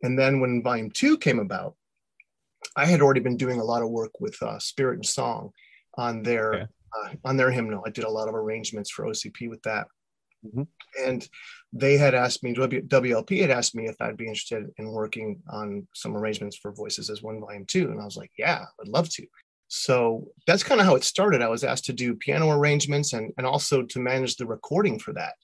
And 0.03 0.19
then 0.19 0.41
when 0.41 0.63
volume 0.63 0.91
two 0.91 1.19
came 1.19 1.41
about, 1.41 1.75
I 2.77 2.87
had 2.87 3.01
already 3.01 3.21
been 3.21 3.37
doing 3.37 3.61
a 3.61 3.65
lot 3.65 3.83
of 3.83 3.91
work 3.91 4.21
with 4.21 4.41
uh, 4.43 4.59
Spirit 4.59 4.97
and 4.97 5.07
Song 5.07 5.51
on 5.97 6.23
their 6.23 6.55
okay. 6.55 6.67
uh, 6.97 7.09
on 7.25 7.37
their 7.37 7.51
hymnal. 7.51 7.83
I 7.87 7.91
did 7.91 8.05
a 8.05 8.11
lot 8.11 8.29
of 8.29 8.35
arrangements 8.35 8.91
for 8.91 9.05
OCP 9.05 9.49
with 9.49 9.63
that, 9.63 9.87
mm-hmm. 10.45 10.63
and 11.05 11.29
they 11.73 11.97
had 11.97 12.15
asked 12.15 12.43
me. 12.43 12.55
WLP 12.55 13.41
had 13.41 13.51
asked 13.51 13.75
me 13.75 13.87
if 13.87 13.97
I'd 14.01 14.17
be 14.17 14.27
interested 14.27 14.67
in 14.79 14.91
working 14.91 15.43
on 15.51 15.87
some 15.95 16.17
arrangements 16.17 16.57
for 16.57 16.73
Voices 16.73 17.11
as 17.11 17.23
One 17.23 17.41
Volume 17.41 17.67
Two, 17.67 17.91
and 17.91 18.01
I 18.01 18.05
was 18.05 18.17
like, 18.17 18.33
"Yeah, 18.39 18.65
I'd 18.81 18.89
love 18.89 19.09
to." 19.11 19.27
So 19.69 20.29
that's 20.47 20.63
kind 20.63 20.81
of 20.81 20.87
how 20.87 20.95
it 20.95 21.05
started. 21.05 21.43
I 21.43 21.49
was 21.49 21.65
asked 21.65 21.87
to 21.87 21.93
do 21.93 22.15
piano 22.15 22.51
arrangements 22.51 23.13
and 23.13 23.33
and 23.37 23.47
also 23.47 23.83
to 23.83 23.99
manage 23.99 24.37
the 24.37 24.47
recording 24.47 24.99
for 24.99 25.13
that. 25.15 25.35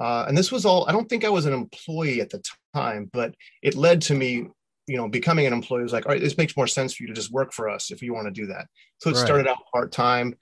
Uh, 0.00 0.24
and 0.26 0.36
this 0.36 0.50
was 0.50 0.64
all. 0.64 0.88
I 0.88 0.92
don't 0.92 1.08
think 1.08 1.24
I 1.24 1.28
was 1.28 1.46
an 1.46 1.52
employee 1.52 2.20
at 2.20 2.30
the 2.30 2.42
time, 2.74 3.10
but 3.12 3.34
it 3.62 3.76
led 3.76 4.02
to 4.02 4.14
me 4.14 4.48
you 4.86 4.96
know, 4.96 5.08
becoming 5.08 5.46
an 5.46 5.52
employee 5.52 5.82
was 5.82 5.92
like, 5.92 6.06
all 6.06 6.12
right, 6.12 6.20
this 6.20 6.38
makes 6.38 6.56
more 6.56 6.66
sense 6.66 6.94
for 6.94 7.04
you 7.04 7.08
to 7.08 7.14
just 7.14 7.32
work 7.32 7.52
for 7.52 7.68
us 7.68 7.90
if 7.90 8.02
you 8.02 8.14
want 8.14 8.26
to 8.26 8.40
do 8.40 8.46
that. 8.48 8.66
So 8.98 9.10
it 9.10 9.14
right. 9.14 9.24
started 9.24 9.46
out 9.46 9.58
part 9.72 9.92
time, 9.92 10.36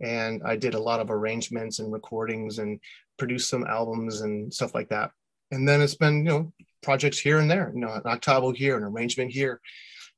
and 0.00 0.42
I 0.44 0.56
did 0.56 0.74
a 0.74 0.80
lot 0.80 1.00
of 1.00 1.10
arrangements 1.10 1.78
and 1.78 1.92
recordings 1.92 2.58
and 2.58 2.80
produced 3.18 3.50
some 3.50 3.66
albums 3.66 4.20
and 4.20 4.52
stuff 4.52 4.74
like 4.74 4.88
that. 4.90 5.10
And 5.50 5.68
then 5.68 5.80
it's 5.80 5.96
been, 5.96 6.18
you 6.18 6.30
know, 6.30 6.52
projects 6.82 7.18
here 7.18 7.38
and 7.38 7.50
there, 7.50 7.72
you 7.74 7.80
know, 7.80 7.92
an 7.92 8.02
octavo 8.04 8.52
here, 8.52 8.76
an 8.76 8.84
arrangement 8.84 9.32
here, 9.32 9.60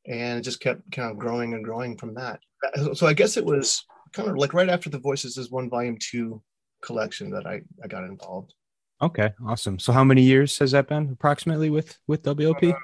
and 0.06 0.38
it 0.38 0.42
just 0.42 0.60
kept 0.60 0.90
kind 0.92 1.10
of 1.10 1.18
growing 1.18 1.54
and 1.54 1.64
growing 1.64 1.96
from 1.96 2.14
that. 2.14 2.40
So 2.94 3.06
I 3.06 3.12
guess 3.12 3.36
it 3.36 3.44
was 3.44 3.84
kind 4.12 4.28
of 4.28 4.36
like 4.36 4.54
right 4.54 4.68
after 4.68 4.90
the 4.90 4.98
Voices 4.98 5.36
is 5.36 5.50
one 5.50 5.68
volume 5.68 5.96
two 5.98 6.42
collection 6.82 7.30
that 7.30 7.46
I, 7.46 7.62
I 7.82 7.88
got 7.88 8.04
involved. 8.04 8.54
Okay, 9.00 9.32
awesome. 9.44 9.80
So 9.80 9.92
how 9.92 10.04
many 10.04 10.22
years 10.22 10.56
has 10.58 10.70
that 10.72 10.86
been 10.86 11.10
approximately 11.12 11.70
with 11.70 11.98
with 12.06 12.22
WLP? 12.22 12.72
Uh, 12.72 12.76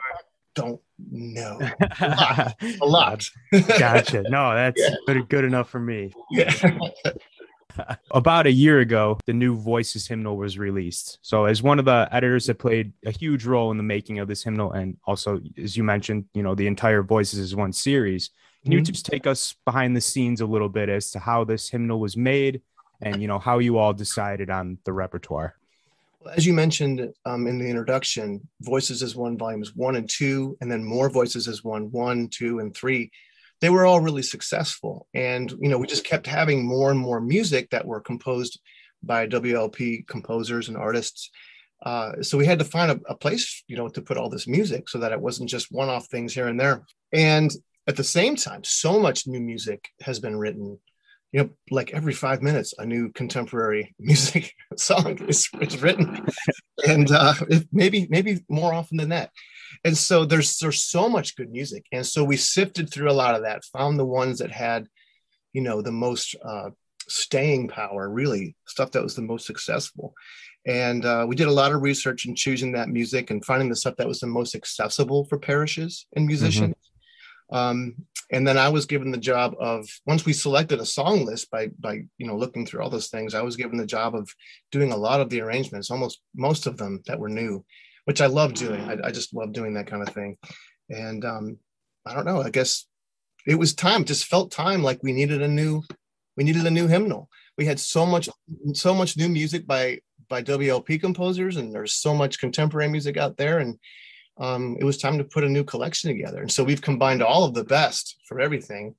don't 0.54 0.80
know. 1.10 1.58
A 2.00 2.08
lot. 2.08 2.56
A 2.80 2.86
lot. 2.86 3.30
gotcha. 3.78 4.22
No, 4.28 4.54
that's 4.54 4.80
yeah. 4.80 4.94
good, 5.06 5.28
good 5.28 5.44
enough 5.44 5.70
for 5.70 5.80
me. 5.80 6.12
Yeah. 6.30 6.52
About 8.10 8.46
a 8.46 8.50
year 8.50 8.80
ago, 8.80 9.18
the 9.26 9.32
new 9.32 9.56
Voices 9.56 10.08
hymnal 10.08 10.36
was 10.36 10.58
released. 10.58 11.18
So, 11.22 11.44
as 11.44 11.62
one 11.62 11.78
of 11.78 11.84
the 11.84 12.08
editors 12.10 12.46
that 12.46 12.58
played 12.58 12.92
a 13.06 13.12
huge 13.12 13.44
role 13.44 13.70
in 13.70 13.76
the 13.76 13.84
making 13.84 14.18
of 14.18 14.26
this 14.26 14.42
hymnal, 14.42 14.72
and 14.72 14.96
also, 15.04 15.40
as 15.56 15.76
you 15.76 15.84
mentioned, 15.84 16.24
you 16.34 16.42
know, 16.42 16.56
the 16.56 16.66
entire 16.66 17.02
Voices 17.02 17.38
is 17.38 17.54
One 17.54 17.72
series, 17.72 18.30
can 18.64 18.72
you 18.72 18.78
mm-hmm. 18.78 18.92
just 18.92 19.06
take 19.06 19.26
us 19.26 19.54
behind 19.64 19.96
the 19.96 20.00
scenes 20.00 20.40
a 20.40 20.46
little 20.46 20.68
bit 20.68 20.88
as 20.88 21.10
to 21.12 21.18
how 21.18 21.44
this 21.44 21.68
hymnal 21.68 22.00
was 22.00 22.16
made 22.16 22.62
and, 23.00 23.22
you 23.22 23.28
know, 23.28 23.38
how 23.38 23.58
you 23.60 23.78
all 23.78 23.92
decided 23.92 24.50
on 24.50 24.78
the 24.84 24.92
repertoire? 24.92 25.54
As 26.34 26.44
you 26.44 26.52
mentioned 26.52 27.08
um, 27.24 27.46
in 27.46 27.58
the 27.58 27.68
introduction, 27.68 28.46
Voices 28.60 29.02
as 29.02 29.14
One 29.14 29.38
volumes 29.38 29.74
one 29.74 29.96
and 29.96 30.08
two, 30.08 30.56
and 30.60 30.70
then 30.70 30.84
more 30.84 31.08
Voices 31.08 31.48
as 31.48 31.62
One, 31.62 31.90
one, 31.90 32.28
two, 32.28 32.58
and 32.58 32.74
three 32.74 33.10
they 33.60 33.70
were 33.70 33.86
all 33.86 34.00
really 34.00 34.22
successful. 34.22 35.06
And, 35.14 35.50
you 35.60 35.68
know, 35.68 35.78
we 35.78 35.86
just 35.86 36.04
kept 36.04 36.26
having 36.26 36.64
more 36.64 36.90
and 36.90 37.00
more 37.00 37.20
music 37.20 37.70
that 37.70 37.86
were 37.86 38.00
composed 38.00 38.60
by 39.02 39.26
WLP 39.26 40.06
composers 40.06 40.68
and 40.68 40.76
artists. 40.76 41.30
Uh, 41.84 42.22
so 42.22 42.38
we 42.38 42.46
had 42.46 42.58
to 42.58 42.64
find 42.64 42.90
a, 42.90 43.00
a, 43.08 43.16
place, 43.16 43.62
you 43.68 43.76
know, 43.76 43.88
to 43.88 44.02
put 44.02 44.16
all 44.16 44.28
this 44.28 44.48
music 44.48 44.88
so 44.88 44.98
that 44.98 45.12
it 45.12 45.20
wasn't 45.20 45.48
just 45.48 45.70
one 45.70 45.88
off 45.88 46.06
things 46.06 46.34
here 46.34 46.48
and 46.48 46.58
there. 46.58 46.84
And 47.12 47.50
at 47.86 47.96
the 47.96 48.04
same 48.04 48.36
time, 48.36 48.64
so 48.64 49.00
much 49.00 49.26
new 49.26 49.40
music 49.40 49.88
has 50.00 50.18
been 50.18 50.36
written. 50.36 50.78
You 51.32 51.40
know, 51.40 51.50
like 51.70 51.92
every 51.92 52.14
five 52.14 52.42
minutes, 52.42 52.72
a 52.78 52.86
new 52.86 53.12
contemporary 53.12 53.94
music 53.98 54.54
song 54.76 55.18
is, 55.28 55.48
is 55.60 55.82
written, 55.82 56.26
and 56.86 57.10
uh, 57.10 57.34
maybe 57.70 58.06
maybe 58.08 58.44
more 58.48 58.72
often 58.72 58.96
than 58.96 59.10
that. 59.10 59.30
And 59.84 59.96
so 59.96 60.24
there's 60.24 60.58
there's 60.58 60.82
so 60.82 61.08
much 61.08 61.36
good 61.36 61.50
music. 61.50 61.84
And 61.92 62.06
so 62.06 62.24
we 62.24 62.36
sifted 62.36 62.90
through 62.90 63.10
a 63.10 63.12
lot 63.12 63.34
of 63.34 63.42
that 63.42 63.64
found 63.64 63.98
the 63.98 64.06
ones 64.06 64.38
that 64.38 64.50
had 64.50 64.86
you 65.52 65.60
know 65.60 65.82
the 65.82 65.92
most 65.92 66.34
uh, 66.44 66.70
staying 67.08 67.68
power 67.68 68.08
really 68.08 68.54
stuff 68.66 68.92
that 68.92 69.02
was 69.02 69.14
the 69.14 69.22
most 69.22 69.46
successful. 69.46 70.14
And 70.66 71.04
uh, 71.04 71.24
we 71.26 71.36
did 71.36 71.48
a 71.48 71.52
lot 71.52 71.72
of 71.72 71.82
research 71.82 72.26
in 72.26 72.34
choosing 72.34 72.72
that 72.72 72.88
music 72.88 73.30
and 73.30 73.44
finding 73.44 73.68
the 73.68 73.76
stuff 73.76 73.96
that 73.96 74.08
was 74.08 74.20
the 74.20 74.26
most 74.26 74.54
accessible 74.54 75.24
for 75.24 75.38
parishes 75.38 76.06
and 76.14 76.26
musicians. 76.26 76.74
mm-hmm. 76.74 76.97
Um, 77.50 77.94
and 78.30 78.46
then 78.46 78.58
i 78.58 78.68
was 78.68 78.86
given 78.86 79.10
the 79.10 79.18
job 79.18 79.54
of 79.58 79.88
once 80.06 80.24
we 80.24 80.32
selected 80.32 80.80
a 80.80 80.86
song 80.86 81.24
list 81.24 81.50
by 81.50 81.68
by 81.78 82.02
you 82.18 82.26
know 82.26 82.36
looking 82.36 82.66
through 82.66 82.82
all 82.82 82.90
those 82.90 83.08
things 83.08 83.34
i 83.34 83.42
was 83.42 83.56
given 83.56 83.78
the 83.78 83.86
job 83.86 84.14
of 84.14 84.28
doing 84.70 84.92
a 84.92 84.96
lot 84.96 85.20
of 85.20 85.30
the 85.30 85.40
arrangements 85.40 85.90
almost 85.90 86.20
most 86.34 86.66
of 86.66 86.76
them 86.76 87.00
that 87.06 87.18
were 87.18 87.28
new 87.28 87.64
which 88.08 88.22
I 88.22 88.26
love 88.26 88.54
doing. 88.54 88.80
I, 88.88 88.96
I 89.08 89.10
just 89.10 89.34
love 89.34 89.52
doing 89.52 89.74
that 89.74 89.86
kind 89.86 90.02
of 90.02 90.14
thing. 90.14 90.38
And 90.88 91.22
um, 91.26 91.58
I 92.06 92.14
don't 92.14 92.24
know. 92.24 92.40
I 92.40 92.48
guess 92.48 92.86
it 93.46 93.56
was 93.56 93.74
time. 93.74 94.06
Just 94.06 94.24
felt 94.24 94.50
time 94.50 94.82
like 94.82 95.02
we 95.02 95.12
needed 95.12 95.42
a 95.42 95.46
new, 95.46 95.82
we 96.34 96.42
needed 96.42 96.64
a 96.64 96.70
new 96.70 96.86
hymnal. 96.86 97.28
We 97.58 97.66
had 97.66 97.78
so 97.78 98.06
much, 98.06 98.30
so 98.72 98.94
much 98.94 99.18
new 99.18 99.28
music 99.28 99.66
by 99.66 99.98
by 100.30 100.42
WLP 100.42 101.02
composers, 101.02 101.58
and 101.58 101.70
there's 101.70 101.92
so 101.92 102.14
much 102.14 102.40
contemporary 102.40 102.88
music 102.88 103.18
out 103.18 103.36
there, 103.36 103.58
and 103.58 103.78
um, 104.38 104.76
it 104.80 104.84
was 104.84 104.98
time 104.98 105.18
to 105.18 105.24
put 105.24 105.44
a 105.44 105.48
new 105.48 105.64
collection 105.64 106.10
together. 106.10 106.40
And 106.40 106.50
so 106.50 106.62
we've 106.62 106.82
combined 106.82 107.22
all 107.22 107.44
of 107.44 107.54
the 107.54 107.64
best 107.64 108.16
for 108.26 108.40
everything 108.40 108.94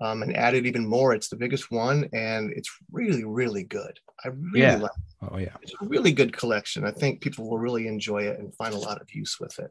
um, 0.00 0.22
and 0.22 0.36
added 0.36 0.66
even 0.66 0.86
more. 0.86 1.14
It's 1.14 1.28
the 1.28 1.36
biggest 1.36 1.70
one, 1.70 2.08
and 2.12 2.50
it's 2.52 2.70
really, 2.90 3.24
really 3.24 3.64
good. 3.64 3.98
I 4.24 4.28
really 4.28 4.60
yeah. 4.60 4.76
like. 4.76 4.90
It. 4.90 5.28
Oh 5.30 5.38
yeah, 5.38 5.56
it's 5.62 5.72
a 5.80 5.86
really 5.86 6.12
good 6.12 6.36
collection. 6.36 6.84
I 6.84 6.90
think 6.90 7.20
people 7.20 7.48
will 7.48 7.58
really 7.58 7.86
enjoy 7.86 8.24
it 8.24 8.38
and 8.38 8.54
find 8.54 8.74
a 8.74 8.78
lot 8.78 9.00
of 9.00 9.12
use 9.14 9.38
with 9.40 9.58
it. 9.58 9.70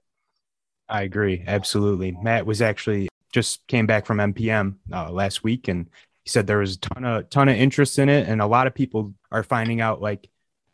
I 0.89 1.03
agree, 1.03 1.44
absolutely. 1.46 2.18
Matt 2.22 2.46
was 2.46 2.62
actually 2.62 3.10
just 3.32 3.65
came 3.68 3.86
back 3.86 4.06
from 4.06 4.18
NPM 4.18 4.75
uh, 4.92 5.12
last 5.12 5.44
week, 5.44 5.68
and 5.68 5.89
he 6.24 6.30
said 6.30 6.48
there 6.48 6.60
was 6.60 6.75
a 6.75 6.80
ton 6.80 7.06
of 7.06 7.30
ton 7.30 7.50
of 7.50 7.56
interest 7.56 8.00
in 8.00 8.10
it, 8.10 8.27
and 8.27 8.42
a 8.42 8.48
lot 8.48 8.68
of 8.68 8.74
people 8.74 9.13
are 9.32 9.44
finding 9.44 9.82
out 9.82 10.01
like 10.01 10.30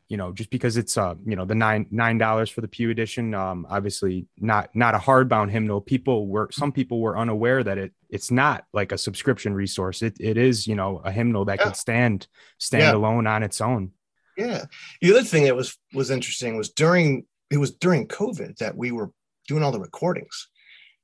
you 0.10 0.18
know, 0.18 0.34
just 0.34 0.50
because 0.50 0.76
it's 0.76 0.98
uh, 0.98 1.14
you 1.24 1.36
know, 1.36 1.46
the 1.46 1.56
nine 1.56 1.86
nine 1.92 2.18
dollars 2.18 2.50
for 2.50 2.62
the 2.62 2.68
Pew 2.68 2.90
edition, 2.90 3.36
um, 3.36 3.68
obviously 3.70 4.26
not 4.40 4.76
not 4.76 4.96
a 4.96 4.98
hardbound 4.98 5.52
hymnal. 5.52 5.80
People 5.80 6.28
were 6.28 6.50
some 6.52 6.72
people 6.72 7.00
were 7.00 7.18
unaware 7.18 7.64
that 7.64 7.78
it 7.78 7.94
it's 8.10 8.32
not 8.32 8.66
like 8.74 8.92
a 8.92 8.98
subscription 8.98 9.54
resource. 9.54 10.02
It 10.02 10.18
it 10.20 10.36
is, 10.36 10.66
you 10.66 10.76
know, 10.76 11.00
a 11.06 11.12
hymnal 11.12 11.46
that 11.46 11.60
yeah. 11.60 11.66
could 11.66 11.76
stand 11.76 12.28
stand 12.58 12.84
yeah. 12.84 12.96
alone 12.96 13.28
on 13.28 13.44
its 13.44 13.62
own. 13.62 13.92
Yeah. 14.36 14.66
The 15.02 15.12
other 15.12 15.24
thing 15.24 15.44
that 15.44 15.56
was 15.56 15.78
was 15.94 16.10
interesting 16.10 16.58
was 16.58 16.70
during 16.70 17.26
it 17.52 17.58
was 17.58 17.72
during 17.72 18.08
COVID 18.08 18.58
that 18.58 18.76
we 18.76 18.92
were 18.92 19.12
doing 19.48 19.64
all 19.64 19.72
the 19.72 19.80
recordings. 19.80 20.50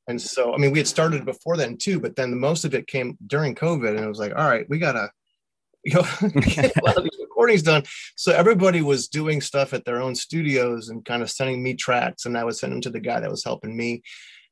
And 0.07 0.21
so, 0.21 0.53
I 0.53 0.57
mean, 0.57 0.71
we 0.71 0.79
had 0.79 0.88
started 0.88 1.25
before 1.25 1.57
then 1.57 1.77
too, 1.77 2.00
but 2.00 2.15
then 2.15 2.29
the 2.29 2.38
most 2.38 2.63
of 2.63 2.75
it 2.75 2.88
came 2.88 3.17
during 3.25 3.55
COVID, 3.55 3.89
and 3.89 4.00
it 4.00 4.07
was 4.07 4.19
like, 4.19 4.33
all 4.35 4.47
right, 4.47 4.67
we 4.69 4.77
gotta, 4.77 5.12
you 5.83 5.93
know, 5.93 6.05
get 6.41 6.75
a 6.75 6.85
lot 6.85 6.97
of 6.97 7.03
these 7.03 7.25
recordings 7.36 7.63
done. 7.63 7.84
So 8.15 8.32
everybody 8.32 8.82
was 8.82 9.08
doing 9.08 9.42
stuff 9.42 9.74
at 9.74 9.84
their 9.86 10.01
own 10.01 10.15
studios 10.15 10.89
and 10.89 11.04
kind 11.04 11.22
of 11.22 11.30
sending 11.30 11.62
me 11.62 11.74
tracks, 11.74 12.25
and 12.25 12.38
I 12.38 12.44
would 12.44 12.56
send 12.56 12.72
them 12.72 12.82
to 12.82 12.89
the 12.89 13.00
guy 13.00 13.20
that 13.20 13.30
was 13.30 13.44
helping 13.44 13.75
me. 13.75 14.01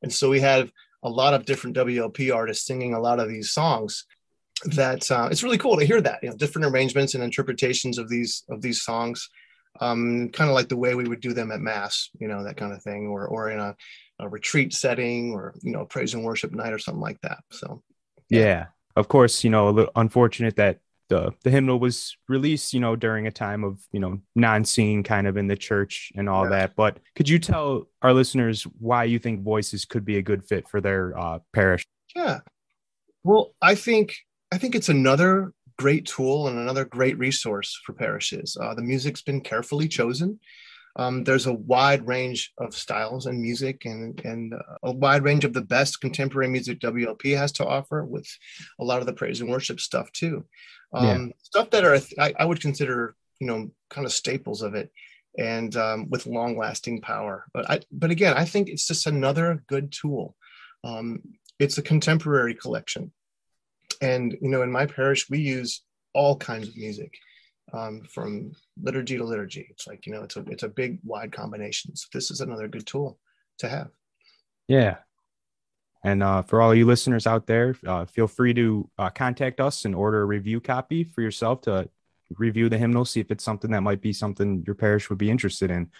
And 0.02 0.12
so 0.12 0.28
we 0.28 0.40
had 0.40 0.70
a 1.02 1.08
lot 1.08 1.34
of 1.34 1.46
different 1.46 1.76
WLP 1.76 2.34
artists 2.34 2.66
singing 2.66 2.94
a 2.94 3.00
lot 3.00 3.20
of 3.20 3.28
these 3.28 3.50
songs. 3.50 4.04
That 4.66 5.10
uh, 5.10 5.28
it's 5.30 5.42
really 5.42 5.58
cool 5.58 5.76
to 5.76 5.84
hear 5.84 6.00
that, 6.00 6.20
you 6.22 6.30
know, 6.30 6.36
different 6.36 6.66
arrangements 6.66 7.14
and 7.14 7.24
interpretations 7.24 7.98
of 7.98 8.08
these 8.08 8.44
of 8.48 8.62
these 8.62 8.82
songs, 8.82 9.28
um, 9.80 10.30
kind 10.30 10.48
of 10.48 10.54
like 10.54 10.68
the 10.68 10.76
way 10.76 10.94
we 10.94 11.08
would 11.08 11.20
do 11.20 11.32
them 11.32 11.50
at 11.50 11.60
mass, 11.60 12.08
you 12.20 12.28
know, 12.28 12.44
that 12.44 12.56
kind 12.56 12.72
of 12.72 12.82
thing, 12.82 13.08
or 13.08 13.26
or 13.26 13.50
in 13.50 13.58
a, 13.58 13.74
a 14.20 14.28
retreat 14.28 14.72
setting, 14.72 15.32
or 15.32 15.54
you 15.62 15.72
know, 15.72 15.84
praise 15.84 16.14
and 16.14 16.24
worship 16.24 16.52
night, 16.52 16.72
or 16.72 16.78
something 16.78 17.00
like 17.00 17.20
that. 17.22 17.38
So, 17.50 17.82
yeah, 18.30 18.40
yeah. 18.40 18.66
of 18.94 19.08
course, 19.08 19.42
you 19.42 19.50
know, 19.50 19.68
a 19.68 19.70
little 19.70 19.92
unfortunate 19.96 20.56
that 20.56 20.78
the 21.08 21.32
the 21.42 21.50
hymnal 21.50 21.78
was 21.78 22.16
released, 22.28 22.74
you 22.74 22.80
know, 22.80 22.96
during 22.96 23.26
a 23.26 23.30
time 23.30 23.64
of 23.64 23.78
you 23.92 24.00
know 24.00 24.20
non-singing 24.34 25.02
kind 25.02 25.26
of 25.26 25.36
in 25.36 25.46
the 25.46 25.56
church 25.56 26.12
and 26.16 26.28
all 26.28 26.44
yeah. 26.44 26.50
that. 26.50 26.76
But 26.76 26.98
could 27.16 27.28
you 27.28 27.38
tell 27.38 27.88
our 28.02 28.12
listeners 28.12 28.64
why 28.78 29.04
you 29.04 29.18
think 29.18 29.42
voices 29.42 29.84
could 29.84 30.04
be 30.04 30.16
a 30.16 30.22
good 30.22 30.44
fit 30.44 30.68
for 30.68 30.80
their 30.80 31.16
uh, 31.18 31.38
parish? 31.52 31.86
Yeah, 32.14 32.40
well, 33.24 33.54
I 33.60 33.74
think 33.74 34.14
I 34.52 34.58
think 34.58 34.74
it's 34.74 34.88
another 34.88 35.52
great 35.78 36.06
tool 36.06 36.46
and 36.46 36.58
another 36.58 36.84
great 36.84 37.18
resource 37.18 37.78
for 37.84 37.92
parishes. 37.92 38.56
Uh, 38.60 38.74
the 38.74 38.82
music's 38.82 39.22
been 39.22 39.40
carefully 39.40 39.88
chosen. 39.88 40.38
Um, 40.96 41.24
there's 41.24 41.46
a 41.46 41.52
wide 41.52 42.06
range 42.06 42.52
of 42.58 42.74
styles 42.74 43.26
and 43.26 43.40
music 43.40 43.84
and, 43.84 44.20
and 44.24 44.54
uh, 44.54 44.76
a 44.84 44.92
wide 44.92 45.24
range 45.24 45.44
of 45.44 45.52
the 45.52 45.62
best 45.62 46.00
contemporary 46.00 46.48
music 46.48 46.78
WLP 46.80 47.36
has 47.36 47.50
to 47.52 47.66
offer 47.66 48.04
with 48.04 48.28
a 48.78 48.84
lot 48.84 49.00
of 49.00 49.06
the 49.06 49.12
praise 49.12 49.40
and 49.40 49.50
worship 49.50 49.80
stuff 49.80 50.10
too. 50.12 50.44
Um, 50.92 51.06
yeah. 51.26 51.32
stuff 51.42 51.70
that 51.70 51.84
are 51.84 51.98
I, 52.20 52.34
I, 52.38 52.44
would 52.44 52.60
consider 52.60 53.16
you 53.40 53.48
know 53.48 53.72
kind 53.90 54.06
of 54.06 54.12
staples 54.12 54.62
of 54.62 54.76
it 54.76 54.92
and 55.36 55.76
um, 55.76 56.08
with 56.10 56.26
long 56.26 56.56
lasting 56.56 57.00
power. 57.00 57.46
But 57.52 57.68
i 57.68 57.80
but 57.90 58.12
again 58.12 58.36
i 58.36 58.44
think 58.44 58.68
it's 58.68 58.86
just 58.86 59.06
another 59.06 59.64
good 59.66 59.90
tool. 59.90 60.36
Um, 60.84 61.22
it's 61.58 61.78
a 61.78 61.82
contemporary 61.82 62.54
collection. 62.54 63.10
And 64.00 64.36
you 64.40 64.48
know 64.48 64.62
in 64.62 64.70
my 64.70 64.86
parish 64.86 65.28
we 65.28 65.40
use 65.40 65.82
all 66.12 66.36
kinds 66.36 66.68
of 66.68 66.76
music 66.76 67.12
um, 67.72 68.02
from 68.02 68.52
liturgy 68.82 69.16
to 69.16 69.24
liturgy 69.24 69.66
it's 69.70 69.86
like 69.86 70.06
you 70.06 70.12
know 70.12 70.22
it's 70.22 70.36
a 70.36 70.44
it's 70.48 70.62
a 70.62 70.68
big 70.68 70.98
wide 71.04 71.32
combination 71.32 71.94
so 71.96 72.06
this 72.12 72.30
is 72.30 72.40
another 72.40 72.68
good 72.68 72.86
tool 72.86 73.18
to 73.58 73.68
have 73.68 73.88
yeah 74.68 74.96
and 76.04 76.22
uh, 76.22 76.42
for 76.42 76.60
all 76.60 76.74
you 76.74 76.84
listeners 76.84 77.26
out 77.26 77.46
there, 77.46 77.74
uh, 77.86 78.04
feel 78.04 78.26
free 78.26 78.52
to 78.54 78.88
uh, 78.98 79.08
contact 79.08 79.58
us 79.58 79.86
and 79.86 79.94
order 79.94 80.20
a 80.20 80.26
review 80.26 80.60
copy 80.60 81.02
for 81.02 81.22
yourself 81.22 81.62
to 81.62 81.88
review 82.36 82.68
the 82.68 82.76
hymnal, 82.76 83.06
see 83.06 83.20
if 83.20 83.30
it's 83.30 83.42
something 83.42 83.70
that 83.70 83.80
might 83.80 84.02
be 84.02 84.12
something 84.12 84.62
your 84.66 84.74
parish 84.74 85.08
would 85.08 85.18
be 85.18 85.30
interested 85.30 85.70
in. 85.70 85.90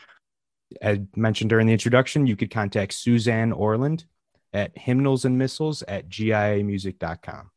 As 0.82 0.98
mentioned 1.16 1.48
during 1.48 1.66
the 1.66 1.72
introduction, 1.72 2.26
you 2.26 2.36
could 2.36 2.50
contact 2.50 2.92
Suzanne 2.92 3.50
Orland 3.50 4.04
at 4.52 4.76
hymnals 4.76 5.24
and 5.24 5.38
missals 5.38 5.82
at 5.82 6.08
giamusic.com. 6.08 7.50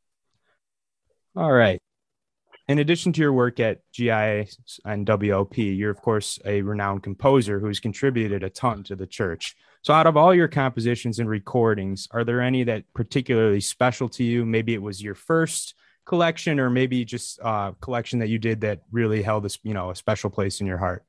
All 1.35 1.51
right. 1.51 1.81
In 2.67 2.79
addition 2.79 3.13
to 3.13 3.21
your 3.21 3.31
work 3.31 3.62
at 3.62 3.79
GIA 3.93 4.45
and 4.83 5.07
WLP, 5.07 5.77
you're, 5.77 5.91
of 5.91 6.01
course, 6.01 6.38
a 6.43 6.62
renowned 6.62 7.01
composer 7.01 7.59
who's 7.59 7.79
contributed 7.79 8.43
a 8.43 8.50
ton 8.50 8.83
to 8.83 8.95
the 8.95 9.07
church. 9.07 9.55
So, 9.83 9.93
out 9.93 10.05
of 10.05 10.17
all 10.17 10.33
your 10.36 10.50
compositions 10.50 11.19
and 11.19 11.29
recordings, 11.29 12.09
are 12.12 12.25
there 12.25 12.41
any 12.41 12.65
that 12.65 12.83
particularly 12.93 13.62
special 13.62 14.09
to 14.09 14.24
you? 14.24 14.45
Maybe 14.45 14.74
it 14.74 14.81
was 14.81 15.01
your 15.01 15.15
first 15.15 15.75
collection, 16.05 16.59
or 16.59 16.69
maybe 16.69 17.05
just 17.05 17.39
a 17.41 17.74
collection 17.79 18.19
that 18.19 18.27
you 18.27 18.38
did 18.38 18.62
that 18.62 18.81
really 18.91 19.21
held 19.21 19.43
this, 19.43 19.59
you 19.63 19.74
know, 19.74 19.91
a 19.91 19.95
special 19.95 20.29
place 20.29 20.59
in 20.59 20.67
your 20.67 20.77
heart. 20.77 21.05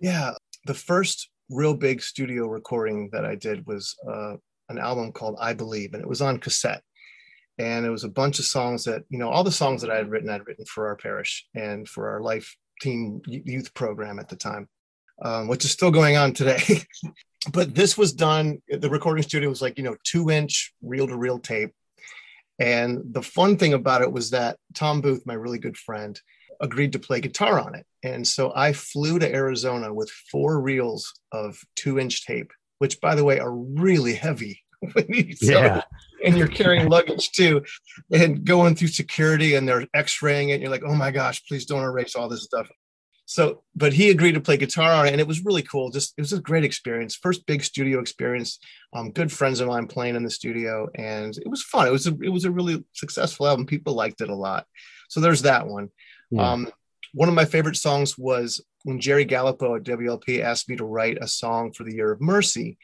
Yeah, 0.00 0.32
the 0.64 0.74
first 0.74 1.28
real 1.48 1.74
big 1.74 2.02
studio 2.02 2.48
recording 2.48 3.10
that 3.12 3.24
I 3.24 3.36
did 3.36 3.64
was 3.66 3.94
uh, 4.08 4.34
an 4.68 4.78
album 4.78 5.12
called 5.12 5.36
I 5.40 5.54
Believe, 5.54 5.94
and 5.94 6.02
it 6.02 6.08
was 6.08 6.22
on 6.22 6.38
cassette. 6.38 6.82
And 7.58 7.86
it 7.86 7.90
was 7.90 8.04
a 8.04 8.08
bunch 8.08 8.38
of 8.38 8.44
songs 8.44 8.84
that, 8.84 9.04
you 9.08 9.18
know, 9.18 9.30
all 9.30 9.44
the 9.44 9.52
songs 9.52 9.80
that 9.82 9.90
I 9.90 9.96
had 9.96 10.10
written, 10.10 10.28
I'd 10.28 10.46
written 10.46 10.66
for 10.66 10.88
our 10.88 10.96
parish 10.96 11.46
and 11.54 11.88
for 11.88 12.10
our 12.10 12.20
life 12.20 12.56
team 12.80 13.22
youth 13.26 13.72
program 13.72 14.18
at 14.18 14.28
the 14.28 14.36
time, 14.36 14.68
um, 15.22 15.48
which 15.48 15.64
is 15.64 15.70
still 15.70 15.90
going 15.90 16.16
on 16.16 16.32
today. 16.32 16.62
but 17.52 17.74
this 17.74 17.96
was 17.96 18.12
done 18.12 18.60
the 18.68 18.90
recording 18.90 19.22
studio 19.22 19.48
was 19.48 19.62
like 19.62 19.78
you 19.78 19.84
know 19.84 19.94
two 20.02 20.30
inch 20.30 20.74
reel 20.82 21.06
to 21.06 21.16
reel 21.16 21.38
tape 21.38 21.70
and 22.58 23.00
the 23.12 23.22
fun 23.22 23.56
thing 23.56 23.72
about 23.72 24.02
it 24.02 24.10
was 24.10 24.30
that 24.30 24.58
tom 24.74 25.00
booth 25.00 25.24
my 25.24 25.34
really 25.34 25.60
good 25.60 25.76
friend 25.76 26.20
agreed 26.60 26.92
to 26.92 26.98
play 26.98 27.20
guitar 27.20 27.60
on 27.60 27.74
it. 27.74 27.86
And 28.02 28.26
so 28.26 28.52
I 28.54 28.72
flew 28.72 29.18
to 29.18 29.32
Arizona 29.32 29.92
with 29.92 30.10
four 30.30 30.60
reels 30.60 31.12
of 31.32 31.58
two 31.74 31.98
inch 31.98 32.26
tape, 32.26 32.52
which, 32.78 33.00
by 33.00 33.14
the 33.14 33.24
way, 33.24 33.38
are 33.38 33.52
really 33.52 34.14
heavy. 34.14 34.62
yeah. 35.40 35.82
And 36.24 36.36
you're 36.36 36.48
carrying 36.48 36.88
luggage 36.88 37.32
too, 37.32 37.62
and 38.10 38.44
going 38.44 38.74
through 38.74 38.88
security, 38.88 39.54
and 39.54 39.68
they're 39.68 39.86
x 39.94 40.22
raying 40.22 40.50
it. 40.50 40.54
And 40.54 40.62
you're 40.62 40.70
like, 40.70 40.84
oh 40.84 40.94
my 40.94 41.10
gosh, 41.10 41.44
please 41.46 41.66
don't 41.66 41.84
erase 41.84 42.14
all 42.14 42.28
this 42.28 42.44
stuff. 42.44 42.68
So, 43.26 43.64
but 43.74 43.92
he 43.92 44.10
agreed 44.10 44.32
to 44.32 44.40
play 44.40 44.56
guitar 44.56 44.92
on 44.92 45.06
it, 45.06 45.10
and 45.12 45.20
it 45.20 45.26
was 45.26 45.44
really 45.44 45.62
cool. 45.62 45.90
Just 45.90 46.14
it 46.16 46.20
was 46.20 46.32
a 46.32 46.40
great 46.40 46.64
experience. 46.64 47.16
First 47.16 47.44
big 47.46 47.64
studio 47.64 47.98
experience. 47.98 48.60
Um, 48.94 49.10
good 49.10 49.32
friends 49.32 49.60
of 49.60 49.68
mine 49.68 49.88
playing 49.88 50.14
in 50.14 50.22
the 50.22 50.30
studio, 50.30 50.88
and 50.94 51.36
it 51.36 51.48
was 51.48 51.62
fun. 51.62 51.88
It 51.88 51.92
was 51.92 52.06
a 52.06 52.16
it 52.22 52.28
was 52.28 52.44
a 52.44 52.52
really 52.52 52.84
successful 52.92 53.48
album. 53.48 53.66
People 53.66 53.94
liked 53.94 54.20
it 54.20 54.30
a 54.30 54.34
lot. 54.34 54.66
So 55.08 55.20
there's 55.20 55.42
that 55.42 55.66
one. 55.66 55.90
Yeah. 56.30 56.52
Um, 56.52 56.68
one 57.14 57.28
of 57.28 57.34
my 57.34 57.44
favorite 57.44 57.76
songs 57.76 58.16
was 58.16 58.64
when 58.84 59.00
Jerry 59.00 59.26
Galipeau 59.26 59.76
at 59.76 59.84
WLP 59.84 60.40
asked 60.40 60.68
me 60.68 60.76
to 60.76 60.84
write 60.84 61.18
a 61.20 61.26
song 61.26 61.72
for 61.72 61.82
the 61.82 61.94
Year 61.94 62.12
of 62.12 62.20
Mercy, 62.20 62.78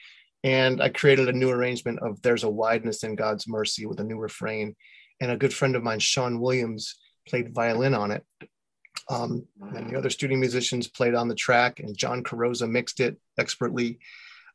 and 0.45 0.83
I 0.83 0.89
created 0.89 1.29
a 1.29 1.33
new 1.33 1.51
arrangement 1.51 2.01
of 2.01 2.21
"There's 2.23 2.45
a 2.45 2.49
Wideness 2.51 3.05
in 3.05 3.15
God's 3.15 3.49
Mercy" 3.49 3.87
with 3.87 4.01
a 4.01 4.05
new 4.05 4.19
refrain. 4.19 4.77
And 5.21 5.31
a 5.31 5.37
good 5.37 5.55
friend 5.55 5.77
of 5.77 5.85
mine, 5.85 6.01
Sean 6.01 6.41
Williams, 6.41 6.97
played 7.29 7.55
violin 7.55 7.95
on 7.95 8.11
it 8.11 8.25
um, 9.11 9.47
and 9.61 9.91
the 9.91 9.99
other 9.99 10.11
studio 10.11 10.39
musicians 10.39 10.89
played 10.89 11.15
on 11.15 11.29
the 11.29 11.35
track, 11.35 11.81
and 11.81 11.97
John 11.97 12.23
Carroza 12.23 12.69
mixed 12.69 13.01
it 13.01 13.17
expertly. 13.39 13.99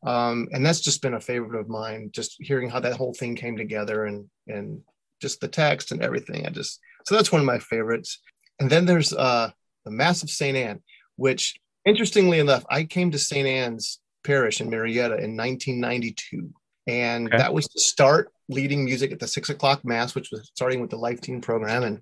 Um, 0.06 0.48
and 0.52 0.66
that's 0.66 0.82
just 0.82 1.02
been 1.02 1.16
a 1.16 1.20
favorite 1.20 1.60
of 1.60 1.70
mine. 1.70 2.10
Just 2.14 2.36
hearing 2.40 2.70
how 2.70 2.80
that 2.80 2.96
whole 2.96 3.14
thing 3.14 3.36
came 3.36 3.58
together, 3.58 4.06
and 4.06 4.26
and 4.48 4.82
just 5.22 5.42
the 5.42 5.48
text 5.48 5.92
and 5.92 6.02
everything. 6.02 6.46
I 6.46 6.50
just 6.50 6.80
so 7.06 7.16
that's 7.16 7.32
one 7.32 7.42
of 7.42 7.48
my 7.48 7.60
favorites. 7.60 8.20
And 8.60 8.70
then 8.70 8.86
there's 8.86 9.14
uh, 9.14 9.52
the 9.86 9.92
Mass 9.92 10.24
of 10.24 10.30
Saint 10.30 10.58
Anne, 10.58 10.82
which 11.16 11.56
interestingly 11.86 12.40
enough, 12.40 12.66
I 12.70 12.84
came 12.84 13.12
to 13.12 13.20
Saint 13.20 13.48
Anne's 13.48 14.00
Parish 14.28 14.60
in 14.60 14.70
Marietta 14.70 15.16
in 15.16 15.38
1992, 15.38 16.50
and 16.86 17.28
okay. 17.28 17.38
that 17.38 17.54
was 17.54 17.68
to 17.70 17.80
start 17.80 18.32
leading 18.50 18.84
music 18.84 19.12
at 19.12 19.20
the 19.20 19.28
six 19.28 19.50
o'clock 19.50 19.84
mass, 19.86 20.14
which 20.14 20.30
was 20.32 20.52
starting 20.54 20.82
with 20.82 20.90
the 20.90 20.98
Life 20.98 21.22
Team 21.22 21.40
program, 21.40 21.84
and 21.84 22.02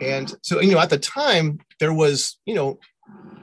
and 0.00 0.34
so 0.42 0.60
you 0.60 0.72
know 0.72 0.80
at 0.80 0.90
the 0.90 0.98
time 0.98 1.58
there 1.78 1.92
was 1.92 2.38
you 2.46 2.54
know 2.54 2.78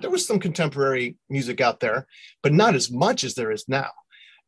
there 0.02 0.10
was 0.10 0.26
some 0.26 0.40
contemporary 0.40 1.18
music 1.30 1.62
out 1.62 1.80
there, 1.80 2.08
but 2.42 2.52
not 2.52 2.74
as 2.74 2.92
much 2.92 3.24
as 3.24 3.36
there 3.36 3.52
is 3.52 3.70
now, 3.70 3.92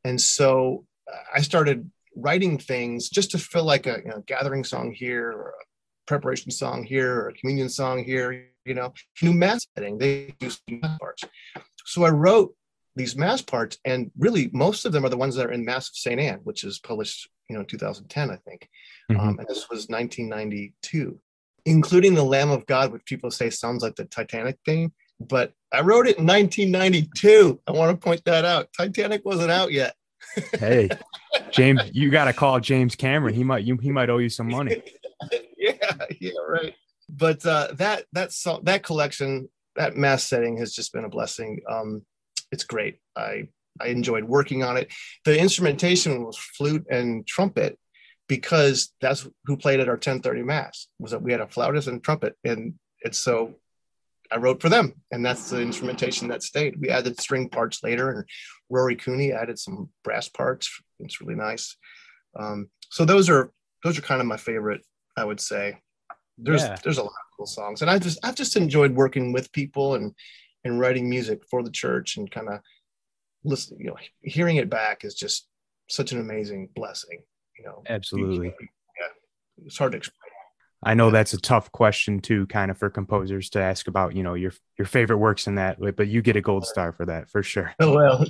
and 0.03 0.19
so 0.19 0.83
uh, 1.11 1.17
I 1.35 1.41
started 1.41 1.89
writing 2.17 2.57
things 2.57 3.09
just 3.09 3.31
to 3.31 3.37
feel 3.37 3.63
like 3.63 3.85
a 3.85 4.01
you 4.03 4.09
know, 4.09 4.23
gathering 4.25 4.63
song 4.63 4.91
here 4.91 5.29
or 5.29 5.49
a 5.49 5.65
preparation 6.07 6.51
song 6.51 6.83
here 6.83 7.13
or 7.13 7.29
a 7.29 7.33
communion 7.33 7.69
song 7.69 8.03
here, 8.03 8.49
you 8.65 8.73
know, 8.73 8.91
new 9.21 9.33
mass 9.33 9.67
setting. 9.75 9.99
They 9.99 10.33
do 10.39 10.49
mass 10.67 10.97
parts. 10.97 11.23
So 11.85 12.03
I 12.03 12.09
wrote 12.09 12.55
these 12.97 13.15
mass 13.15 13.41
parts, 13.41 13.77
and 13.85 14.11
really 14.17 14.49
most 14.53 14.85
of 14.85 14.91
them 14.91 15.05
are 15.05 15.09
the 15.09 15.17
ones 15.17 15.35
that 15.35 15.45
are 15.45 15.51
in 15.51 15.63
Mass 15.63 15.89
of 15.89 15.95
St. 15.95 16.19
Anne, 16.19 16.39
which 16.43 16.63
is 16.63 16.79
published 16.79 17.29
you 17.49 17.55
know 17.55 17.61
in 17.61 17.65
2010 17.65 18.29
i 18.29 18.35
think. 18.35 18.69
Mm-hmm. 19.11 19.21
um, 19.21 19.39
and 19.39 19.47
this 19.47 19.69
was 19.69 19.87
1992 19.87 21.19
including 21.65 22.13
the 22.13 22.23
lamb 22.23 22.49
of 22.51 22.65
god 22.65 22.91
which 22.91 23.05
people 23.05 23.31
say 23.31 23.49
sounds 23.49 23.83
like 23.83 23.95
the 23.95 24.05
titanic 24.05 24.57
theme 24.65 24.91
but 25.19 25.53
i 25.73 25.81
wrote 25.81 26.07
it 26.07 26.17
in 26.17 26.25
1992 26.25 27.59
i 27.67 27.71
want 27.71 27.91
to 27.91 28.03
point 28.03 28.23
that 28.25 28.45
out. 28.45 28.69
Titanic 28.77 29.25
wasn't 29.25 29.51
out 29.51 29.71
yet. 29.71 29.95
Hey 30.59 30.89
james 31.51 31.81
you 31.93 32.09
got 32.09 32.25
to 32.25 32.33
call 32.33 32.59
james 32.59 32.95
cameron. 32.95 33.33
He 33.33 33.43
might 33.43 33.63
you 33.63 33.77
he 33.77 33.91
might 33.91 34.09
owe 34.09 34.17
you 34.17 34.29
some 34.29 34.49
money. 34.49 34.81
Yeah 35.57 35.93
yeah 36.21 36.31
right. 36.47 36.75
But 37.09 37.43
uh 37.45 37.69
that 37.73 38.05
that 38.13 38.31
song 38.31 38.61
that 38.63 38.83
collection 38.83 39.49
that 39.75 39.97
mass 39.97 40.23
setting 40.23 40.57
has 40.57 40.71
just 40.73 40.93
been 40.93 41.03
a 41.03 41.09
blessing. 41.09 41.61
Um 41.67 42.05
it's 42.51 42.63
great 42.63 42.99
i 43.15 43.47
I 43.79 43.87
enjoyed 43.87 44.23
working 44.23 44.63
on 44.63 44.77
it. 44.77 44.91
The 45.25 45.39
instrumentation 45.39 46.23
was 46.23 46.37
flute 46.37 46.85
and 46.89 47.25
trumpet 47.25 47.77
because 48.27 48.93
that's 49.01 49.27
who 49.45 49.57
played 49.57 49.79
at 49.79 49.87
our 49.87 49.95
1030 49.95 50.43
mass 50.43 50.87
was 50.99 51.11
that 51.11 51.21
we 51.21 51.31
had 51.31 51.41
a 51.41 51.47
flautist 51.47 51.87
and 51.87 52.03
trumpet 52.03 52.35
and 52.43 52.73
it's 53.01 53.17
so 53.17 53.55
I 54.29 54.37
wrote 54.37 54.61
for 54.61 54.67
them 54.67 54.93
and 55.11 55.25
that's 55.25 55.49
the 55.49 55.61
instrumentation 55.61 56.27
that 56.27 56.43
stayed. 56.43 56.79
We 56.79 56.89
added 56.89 57.19
string 57.21 57.47
parts 57.47 57.81
later 57.83 58.11
and 58.11 58.25
Rory 58.69 58.97
Cooney 58.97 59.31
added 59.31 59.57
some 59.57 59.89
brass 60.03 60.27
parts. 60.27 60.69
It's 60.99 61.21
really 61.21 61.35
nice. 61.35 61.77
Um, 62.37 62.69
so 62.89 63.05
those 63.05 63.29
are 63.29 63.51
those 63.83 63.97
are 63.97 64.01
kind 64.01 64.19
of 64.19 64.27
my 64.27 64.37
favorite, 64.37 64.81
I 65.15 65.23
would 65.23 65.39
say. 65.39 65.79
There's 66.37 66.63
yeah. 66.63 66.75
there's 66.83 66.97
a 66.97 67.03
lot 67.03 67.11
of 67.11 67.37
cool 67.37 67.45
songs 67.45 67.81
and 67.81 67.89
I 67.89 67.97
just 67.99 68.19
I've 68.23 68.35
just 68.35 68.57
enjoyed 68.57 68.93
working 68.93 69.31
with 69.31 69.51
people 69.53 69.95
and 69.95 70.13
and 70.63 70.79
writing 70.79 71.09
music 71.09 71.43
for 71.49 71.63
the 71.63 71.71
church 71.71 72.17
and 72.17 72.29
kind 72.29 72.49
of 72.49 72.59
listening, 73.43 73.81
you 73.81 73.87
know, 73.87 73.97
hearing 74.21 74.57
it 74.57 74.69
back 74.69 75.03
is 75.03 75.15
just 75.15 75.47
such 75.89 76.11
an 76.11 76.19
amazing 76.19 76.69
blessing. 76.75 77.21
You 77.57 77.65
know, 77.65 77.83
absolutely. 77.89 78.47
Yeah, 78.47 79.65
it's 79.65 79.77
hard 79.77 79.93
to 79.93 79.97
explain. 79.97 80.17
I 80.83 80.93
know 80.93 81.09
that's 81.09 81.33
a 81.33 81.41
tough 81.41 81.71
question 81.71 82.19
too, 82.19 82.45
kind 82.47 82.69
of 82.69 82.77
for 82.77 82.89
composers 82.89 83.49
to 83.51 83.59
ask 83.59 83.87
about, 83.87 84.15
you 84.15 84.21
know, 84.21 84.35
your 84.35 84.53
your 84.77 84.85
favorite 84.85 85.17
works 85.17 85.47
in 85.47 85.55
that, 85.55 85.79
way, 85.79 85.91
but 85.91 86.07
you 86.07 86.21
get 86.21 86.35
a 86.35 86.41
gold 86.41 86.65
star 86.65 86.93
for 86.93 87.05
that 87.07 87.29
for 87.31 87.41
sure. 87.41 87.73
Oh 87.79 87.95
well. 87.95 88.25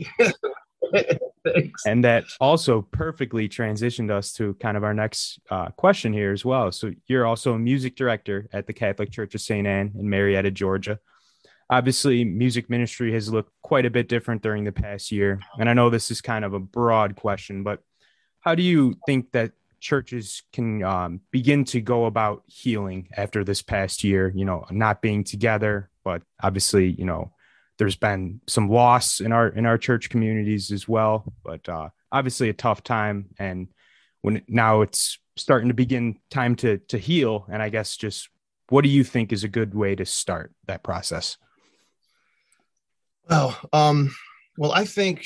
and 1.86 2.04
that 2.06 2.24
also 2.40 2.82
perfectly 2.82 3.50
transitioned 3.50 4.12
us 4.12 4.32
to 4.34 4.54
kind 4.56 4.78
of 4.78 4.84
our 4.84 4.94
next 4.94 5.40
uh, 5.50 5.70
question 5.72 6.14
here 6.14 6.32
as 6.32 6.46
well. 6.46 6.72
So 6.72 6.94
you're 7.08 7.26
also 7.26 7.54
a 7.54 7.60
music 7.60 7.98
director 7.98 8.48
at 8.54 8.66
the 8.66 8.74
Catholic 8.74 9.12
Church 9.12 9.36
of 9.36 9.42
St. 9.42 9.68
Anne 9.68 9.92
in 10.00 10.10
Marietta, 10.10 10.52
Georgia 10.52 11.00
obviously 11.70 12.24
music 12.24 12.70
ministry 12.70 13.12
has 13.14 13.32
looked 13.32 13.52
quite 13.62 13.86
a 13.86 13.90
bit 13.90 14.08
different 14.08 14.42
during 14.42 14.64
the 14.64 14.72
past 14.72 15.12
year. 15.12 15.40
And 15.60 15.70
i 15.70 15.74
know 15.74 15.90
this 15.90 16.12
is 16.12 16.22
kind 16.22 16.46
of 16.46 16.54
a 16.54 16.60
broad 16.60 17.16
question 17.16 17.64
but 17.64 17.82
how 18.40 18.56
do 18.56 18.64
you 18.64 18.96
think 19.06 19.32
that 19.34 19.52
churches 19.80 20.44
can 20.54 20.82
um, 20.84 21.22
begin 21.32 21.66
to 21.66 21.82
go 21.82 22.06
about 22.06 22.44
healing 22.48 23.10
after 23.16 23.44
this 23.44 23.62
past 23.62 24.04
year? 24.04 24.32
You 24.34 24.46
know 24.46 24.66
not 24.72 25.02
being 25.02 25.24
together 25.24 25.90
but 26.04 26.22
obviously 26.42 26.92
you 26.92 27.06
know 27.06 27.32
there's 27.78 27.96
been 27.96 28.42
some 28.48 28.70
loss 28.70 29.20
in 29.20 29.32
our 29.32 29.50
in 29.50 29.66
our 29.66 29.78
church 29.78 30.10
communities 30.10 30.72
as 30.72 30.88
well. 30.88 31.34
But 31.44 31.68
uh, 31.70 31.90
obviously 32.12 32.50
a 32.50 32.54
tough 32.54 32.84
time. 32.84 33.28
And 33.38 33.68
when 34.22 34.42
now 34.48 34.82
it's 34.82 35.20
starting 35.36 35.68
to 35.68 35.74
begin 35.74 36.18
time 36.32 36.56
to 36.58 36.78
to 36.90 36.98
heal. 36.98 37.46
And 37.50 37.62
i 37.62 37.70
guess 37.70 37.98
just 37.98 38.30
what 38.70 38.84
do 38.84 38.90
you 38.90 39.04
think 39.04 39.32
is 39.32 39.44
a 39.44 39.50
good 39.50 39.74
way 39.74 39.96
to 39.96 40.06
start 40.06 40.54
that 40.66 40.84
process 40.84 41.38
well, 43.30 43.58
um, 43.74 44.16
well, 44.58 44.72
I 44.72 44.86
think, 44.86 45.26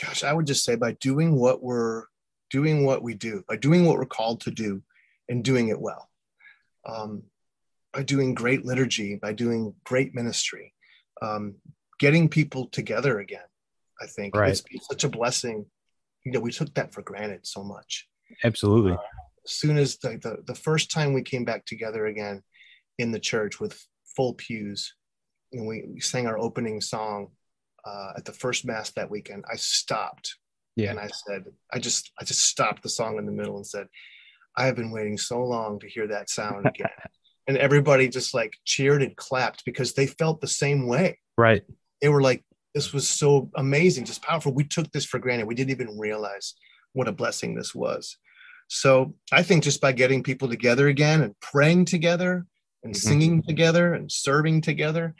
gosh, 0.00 0.24
I 0.24 0.32
would 0.32 0.46
just 0.46 0.64
say 0.64 0.76
by 0.76 0.92
doing 0.92 1.36
what 1.36 1.62
we're 1.62 2.04
doing, 2.50 2.84
what 2.84 3.02
we 3.02 3.14
do, 3.14 3.44
by 3.48 3.56
doing 3.56 3.84
what 3.84 3.96
we're 3.96 4.06
called 4.06 4.40
to 4.42 4.50
do, 4.50 4.82
and 5.28 5.44
doing 5.44 5.68
it 5.68 5.80
well, 5.80 6.08
um, 6.84 7.22
by 7.92 8.02
doing 8.02 8.34
great 8.34 8.64
liturgy, 8.64 9.16
by 9.16 9.32
doing 9.32 9.74
great 9.84 10.14
ministry, 10.14 10.72
um, 11.22 11.56
getting 11.98 12.28
people 12.28 12.66
together 12.66 13.20
again. 13.20 13.40
I 14.00 14.06
think 14.06 14.36
right. 14.36 14.50
it's 14.50 14.60
been 14.60 14.80
such 14.80 15.04
a 15.04 15.08
blessing. 15.08 15.66
You 16.24 16.32
know, 16.32 16.40
we 16.40 16.52
took 16.52 16.74
that 16.74 16.92
for 16.92 17.02
granted 17.02 17.46
so 17.46 17.64
much. 17.64 18.08
Absolutely. 18.44 18.92
Uh, 18.92 18.98
as 19.44 19.52
soon 19.52 19.78
as 19.78 19.96
the, 19.98 20.18
the 20.18 20.42
the 20.46 20.54
first 20.54 20.90
time 20.90 21.12
we 21.12 21.22
came 21.22 21.44
back 21.44 21.64
together 21.64 22.06
again 22.06 22.42
in 22.98 23.12
the 23.12 23.20
church 23.20 23.60
with 23.60 23.80
full 24.16 24.34
pews 24.34 24.94
and 25.56 25.66
we, 25.66 25.84
we 25.92 26.00
sang 26.00 26.26
our 26.26 26.38
opening 26.38 26.80
song 26.80 27.28
uh, 27.84 28.12
at 28.16 28.24
the 28.24 28.32
first 28.32 28.64
mass 28.64 28.90
that 28.92 29.10
weekend, 29.10 29.44
I 29.50 29.56
stopped. 29.56 30.36
Yeah. 30.74 30.90
And 30.90 31.00
I 31.00 31.08
said, 31.08 31.44
I 31.72 31.78
just, 31.78 32.12
I 32.20 32.24
just 32.24 32.42
stopped 32.42 32.82
the 32.82 32.88
song 32.88 33.18
in 33.18 33.26
the 33.26 33.32
middle 33.32 33.56
and 33.56 33.66
said, 33.66 33.86
I 34.56 34.66
have 34.66 34.76
been 34.76 34.90
waiting 34.90 35.16
so 35.16 35.42
long 35.42 35.78
to 35.80 35.88
hear 35.88 36.06
that 36.08 36.28
sound 36.30 36.66
again. 36.74 36.88
and 37.46 37.56
everybody 37.56 38.08
just 38.08 38.34
like 38.34 38.54
cheered 38.64 39.02
and 39.02 39.16
clapped 39.16 39.64
because 39.64 39.94
they 39.94 40.06
felt 40.06 40.40
the 40.40 40.48
same 40.48 40.86
way. 40.86 41.18
Right. 41.38 41.62
They 42.02 42.08
were 42.08 42.22
like, 42.22 42.44
this 42.74 42.92
was 42.92 43.08
so 43.08 43.50
amazing, 43.56 44.04
just 44.04 44.22
powerful. 44.22 44.52
We 44.52 44.64
took 44.64 44.90
this 44.92 45.06
for 45.06 45.18
granted. 45.18 45.46
We 45.46 45.54
didn't 45.54 45.70
even 45.70 45.98
realize 45.98 46.54
what 46.92 47.08
a 47.08 47.12
blessing 47.12 47.54
this 47.54 47.74
was. 47.74 48.18
So 48.68 49.14
I 49.32 49.42
think 49.42 49.64
just 49.64 49.80
by 49.80 49.92
getting 49.92 50.22
people 50.22 50.48
together 50.48 50.88
again 50.88 51.22
and 51.22 51.38
praying 51.40 51.86
together 51.86 52.44
and 52.82 52.92
mm-hmm. 52.92 53.08
singing 53.08 53.42
together 53.42 53.94
and 53.94 54.10
serving 54.10 54.60
together, 54.60 55.14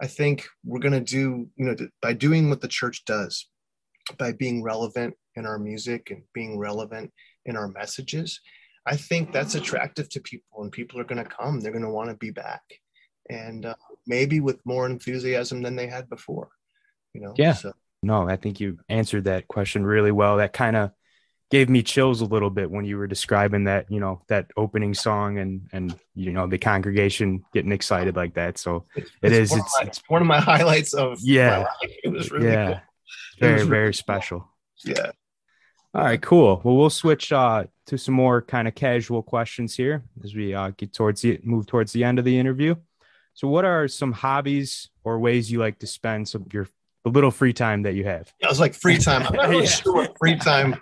I 0.00 0.06
think 0.06 0.46
we're 0.64 0.80
going 0.80 0.92
to 0.92 1.00
do, 1.00 1.48
you 1.56 1.66
know, 1.66 1.76
by 2.00 2.14
doing 2.14 2.48
what 2.48 2.60
the 2.60 2.68
church 2.68 3.04
does, 3.04 3.46
by 4.18 4.32
being 4.32 4.62
relevant 4.62 5.14
in 5.36 5.46
our 5.46 5.58
music 5.58 6.10
and 6.10 6.22
being 6.32 6.58
relevant 6.58 7.12
in 7.44 7.56
our 7.56 7.68
messages, 7.68 8.40
I 8.86 8.96
think 8.96 9.32
that's 9.32 9.54
attractive 9.54 10.08
to 10.10 10.20
people 10.20 10.62
and 10.62 10.72
people 10.72 10.98
are 11.00 11.04
going 11.04 11.22
to 11.22 11.30
come. 11.30 11.60
They're 11.60 11.72
going 11.72 11.84
to 11.84 11.90
want 11.90 12.10
to 12.10 12.16
be 12.16 12.30
back 12.30 12.62
and 13.28 13.66
uh, 13.66 13.74
maybe 14.06 14.40
with 14.40 14.64
more 14.64 14.86
enthusiasm 14.86 15.62
than 15.62 15.76
they 15.76 15.86
had 15.86 16.08
before, 16.08 16.48
you 17.12 17.20
know? 17.20 17.34
Yeah. 17.36 17.54
So. 17.54 17.72
No, 18.02 18.28
I 18.28 18.36
think 18.36 18.58
you 18.58 18.78
answered 18.88 19.24
that 19.24 19.48
question 19.48 19.84
really 19.84 20.12
well. 20.12 20.38
That 20.38 20.54
kind 20.54 20.76
of 20.76 20.92
gave 21.50 21.68
me 21.68 21.82
chills 21.82 22.20
a 22.20 22.24
little 22.24 22.50
bit 22.50 22.70
when 22.70 22.84
you 22.84 22.96
were 22.96 23.06
describing 23.06 23.64
that, 23.64 23.90
you 23.90 23.98
know, 24.00 24.22
that 24.28 24.46
opening 24.56 24.94
song 24.94 25.38
and 25.38 25.68
and 25.72 25.94
you 26.14 26.32
know 26.32 26.46
the 26.46 26.58
congregation 26.58 27.42
getting 27.52 27.72
excited 27.72 28.16
like 28.16 28.34
that. 28.34 28.58
So 28.58 28.86
It's, 28.96 29.10
It 29.22 29.32
it's 29.32 29.50
One 29.50 29.60
it's- 29.60 29.74
my, 29.80 29.86
it's 29.86 30.02
one 30.08 30.22
of 30.22 30.28
my 30.28 30.40
highlights 30.52 30.94
of 30.94 31.18
Yeah. 31.20 31.66
It 32.04 32.08
was 32.10 32.30
really 32.30 32.46
yeah, 32.48 32.66
cool. 32.66 32.80
Very 33.40 33.54
really 33.54 33.68
very 33.68 33.86
cool. 33.88 33.92
special. 33.94 34.48
Yeah. 34.84 35.10
All 35.92 36.04
right, 36.04 36.22
cool. 36.22 36.60
Well, 36.62 36.76
we'll 36.76 36.88
switch 36.88 37.32
uh, 37.32 37.64
to 37.86 37.98
some 37.98 38.14
more 38.14 38.42
kind 38.42 38.68
of 38.68 38.76
casual 38.76 39.22
questions 39.24 39.74
here 39.74 40.04
as 40.22 40.36
we 40.36 40.54
uh, 40.54 40.70
get 40.76 40.92
towards 40.92 41.22
the 41.22 41.40
move 41.42 41.66
towards 41.66 41.92
the 41.92 42.04
end 42.04 42.20
of 42.20 42.24
the 42.24 42.38
interview. 42.38 42.76
So, 43.34 43.48
what 43.48 43.64
are 43.64 43.88
some 43.88 44.12
hobbies 44.12 44.88
or 45.02 45.18
ways 45.18 45.50
you 45.50 45.58
like 45.58 45.80
to 45.80 45.88
spend 45.88 46.28
some 46.28 46.46
your 46.52 46.68
the 47.02 47.10
little 47.10 47.32
free 47.32 47.52
time 47.52 47.82
that 47.82 47.94
you 47.94 48.04
have? 48.04 48.32
I 48.44 48.46
was 48.48 48.60
like 48.60 48.74
free 48.74 48.98
time. 48.98 49.26
I'm 49.26 49.34
not 49.34 49.48
really 49.50 49.64
Yeah. 49.64 49.70
sure 49.70 49.94
what 49.94 50.16
free 50.16 50.36
time 50.36 50.76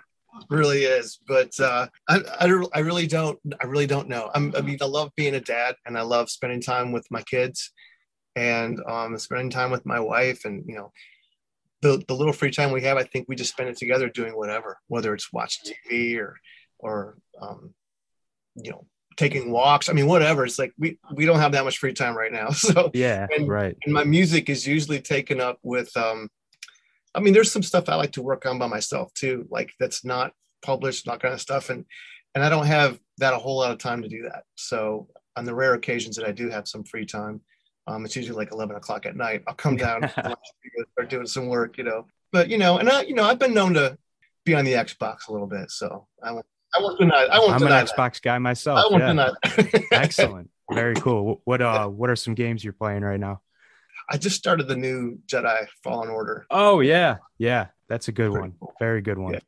really 0.49 0.83
is, 0.83 1.19
but 1.27 1.51
uh, 1.59 1.87
I, 2.07 2.19
I, 2.39 2.63
I 2.75 2.79
really 2.79 3.07
don't. 3.07 3.39
I 3.61 3.67
really 3.67 3.87
don't 3.87 4.07
know. 4.09 4.29
I'm, 4.33 4.53
I 4.55 4.61
mean, 4.61 4.77
I 4.81 4.85
love 4.85 5.11
being 5.15 5.35
a 5.35 5.39
dad, 5.39 5.75
and 5.85 5.97
I 5.97 6.01
love 6.01 6.29
spending 6.29 6.61
time 6.61 6.91
with 6.91 7.05
my 7.11 7.21
kids, 7.23 7.71
and 8.35 8.79
um, 8.87 9.17
spending 9.17 9.49
time 9.49 9.71
with 9.71 9.85
my 9.85 9.99
wife, 9.99 10.45
and 10.45 10.63
you 10.67 10.75
know, 10.75 10.91
the 11.81 12.03
the 12.07 12.13
little 12.15 12.33
free 12.33 12.51
time 12.51 12.71
we 12.71 12.81
have. 12.83 12.97
I 12.97 13.03
think 13.03 13.27
we 13.27 13.35
just 13.35 13.51
spend 13.51 13.69
it 13.69 13.77
together 13.77 14.09
doing 14.09 14.35
whatever, 14.35 14.77
whether 14.87 15.13
it's 15.13 15.31
watching 15.33 15.73
TV 15.91 16.17
or 16.19 16.35
or 16.79 17.17
um, 17.41 17.73
you 18.55 18.71
know, 18.71 18.85
taking 19.17 19.51
walks. 19.51 19.89
I 19.89 19.93
mean, 19.93 20.07
whatever. 20.07 20.45
It's 20.45 20.59
like 20.59 20.71
we 20.77 20.97
we 21.13 21.25
don't 21.25 21.39
have 21.39 21.51
that 21.53 21.63
much 21.65 21.77
free 21.77 21.93
time 21.93 22.15
right 22.17 22.31
now, 22.31 22.49
so 22.51 22.91
Yeah, 22.93 23.27
And- 23.35 23.47
right. 23.47 23.75
and 23.85 23.93
my 23.93 24.03
music 24.03 24.49
is 24.49 24.65
usually 24.67 24.99
taken 25.01 25.39
up 25.41 25.59
with 25.63 25.95
um 25.97 26.29
i 27.15 27.19
mean 27.19 27.33
there's 27.33 27.51
some 27.51 27.63
stuff 27.63 27.89
i 27.89 27.95
like 27.95 28.11
to 28.11 28.21
work 28.21 28.45
on 28.45 28.59
by 28.59 28.67
myself 28.67 29.13
too 29.13 29.45
like 29.49 29.71
that's 29.79 30.03
not 30.05 30.33
published 30.61 31.05
that 31.05 31.21
kind 31.21 31.33
of 31.33 31.41
stuff 31.41 31.69
and 31.69 31.85
and 32.35 32.43
i 32.43 32.49
don't 32.49 32.65
have 32.65 32.99
that 33.17 33.33
a 33.33 33.37
whole 33.37 33.57
lot 33.57 33.71
of 33.71 33.77
time 33.77 34.01
to 34.01 34.07
do 34.07 34.23
that 34.23 34.43
so 34.55 35.07
on 35.35 35.45
the 35.45 35.53
rare 35.53 35.73
occasions 35.73 36.15
that 36.15 36.25
i 36.25 36.31
do 36.31 36.49
have 36.49 36.67
some 36.67 36.83
free 36.83 37.05
time 37.05 37.41
um 37.87 38.05
it's 38.05 38.15
usually 38.15 38.35
like 38.35 38.51
11 38.51 38.75
o'clock 38.75 39.05
at 39.05 39.15
night 39.15 39.43
i'll 39.47 39.53
come 39.55 39.75
down 39.75 40.03
and 40.17 40.35
start 40.93 41.09
doing 41.09 41.27
some 41.27 41.47
work 41.47 41.77
you 41.77 41.83
know 41.83 42.05
but 42.31 42.49
you 42.49 42.57
know 42.57 42.77
and 42.77 42.89
i 42.89 43.01
you 43.01 43.13
know 43.13 43.23
i've 43.23 43.39
been 43.39 43.53
known 43.53 43.73
to 43.73 43.97
be 44.45 44.55
on 44.55 44.65
the 44.65 44.73
xbox 44.73 45.27
a 45.27 45.31
little 45.31 45.47
bit 45.47 45.71
so 45.71 46.07
i 46.23 46.31
won't 46.31 46.45
i 46.75 46.81
won't 46.81 46.99
deny 46.99 47.23
i 47.31 47.39
won't 47.39 47.51
I'm 47.51 47.61
an 47.61 47.67
deny 47.67 47.83
that. 47.83 47.95
Xbox 47.95 48.21
guy 48.21 48.37
myself. 48.37 48.79
i 48.79 48.87
won't 48.89 49.01
yeah. 49.01 49.07
deny 49.07 49.31
that. 49.43 49.83
Excellent. 49.91 50.49
Very 50.71 50.95
cool. 50.95 51.41
What 51.45 51.61
uh 51.61 51.87
what 51.87 52.09
are 52.09 52.15
some 52.15 52.35
games 52.35 52.63
you're 52.63 52.73
playing 52.73 53.01
right 53.01 53.19
now? 53.19 53.41
I 54.09 54.17
just 54.17 54.35
started 54.35 54.67
the 54.67 54.75
new 54.75 55.17
jedi 55.27 55.65
fallen 55.83 56.09
order 56.09 56.45
Oh 56.51 56.79
yeah. 56.81 57.17
Yeah. 57.37 57.67
That's 57.87 58.07
a 58.07 58.11
good 58.11 58.31
Pretty 58.31 58.41
one. 58.41 58.53
cool. 58.59 58.73
Very 58.79 59.01
good 59.01 59.17
one. 59.17 59.33
Yeah. 59.33 59.39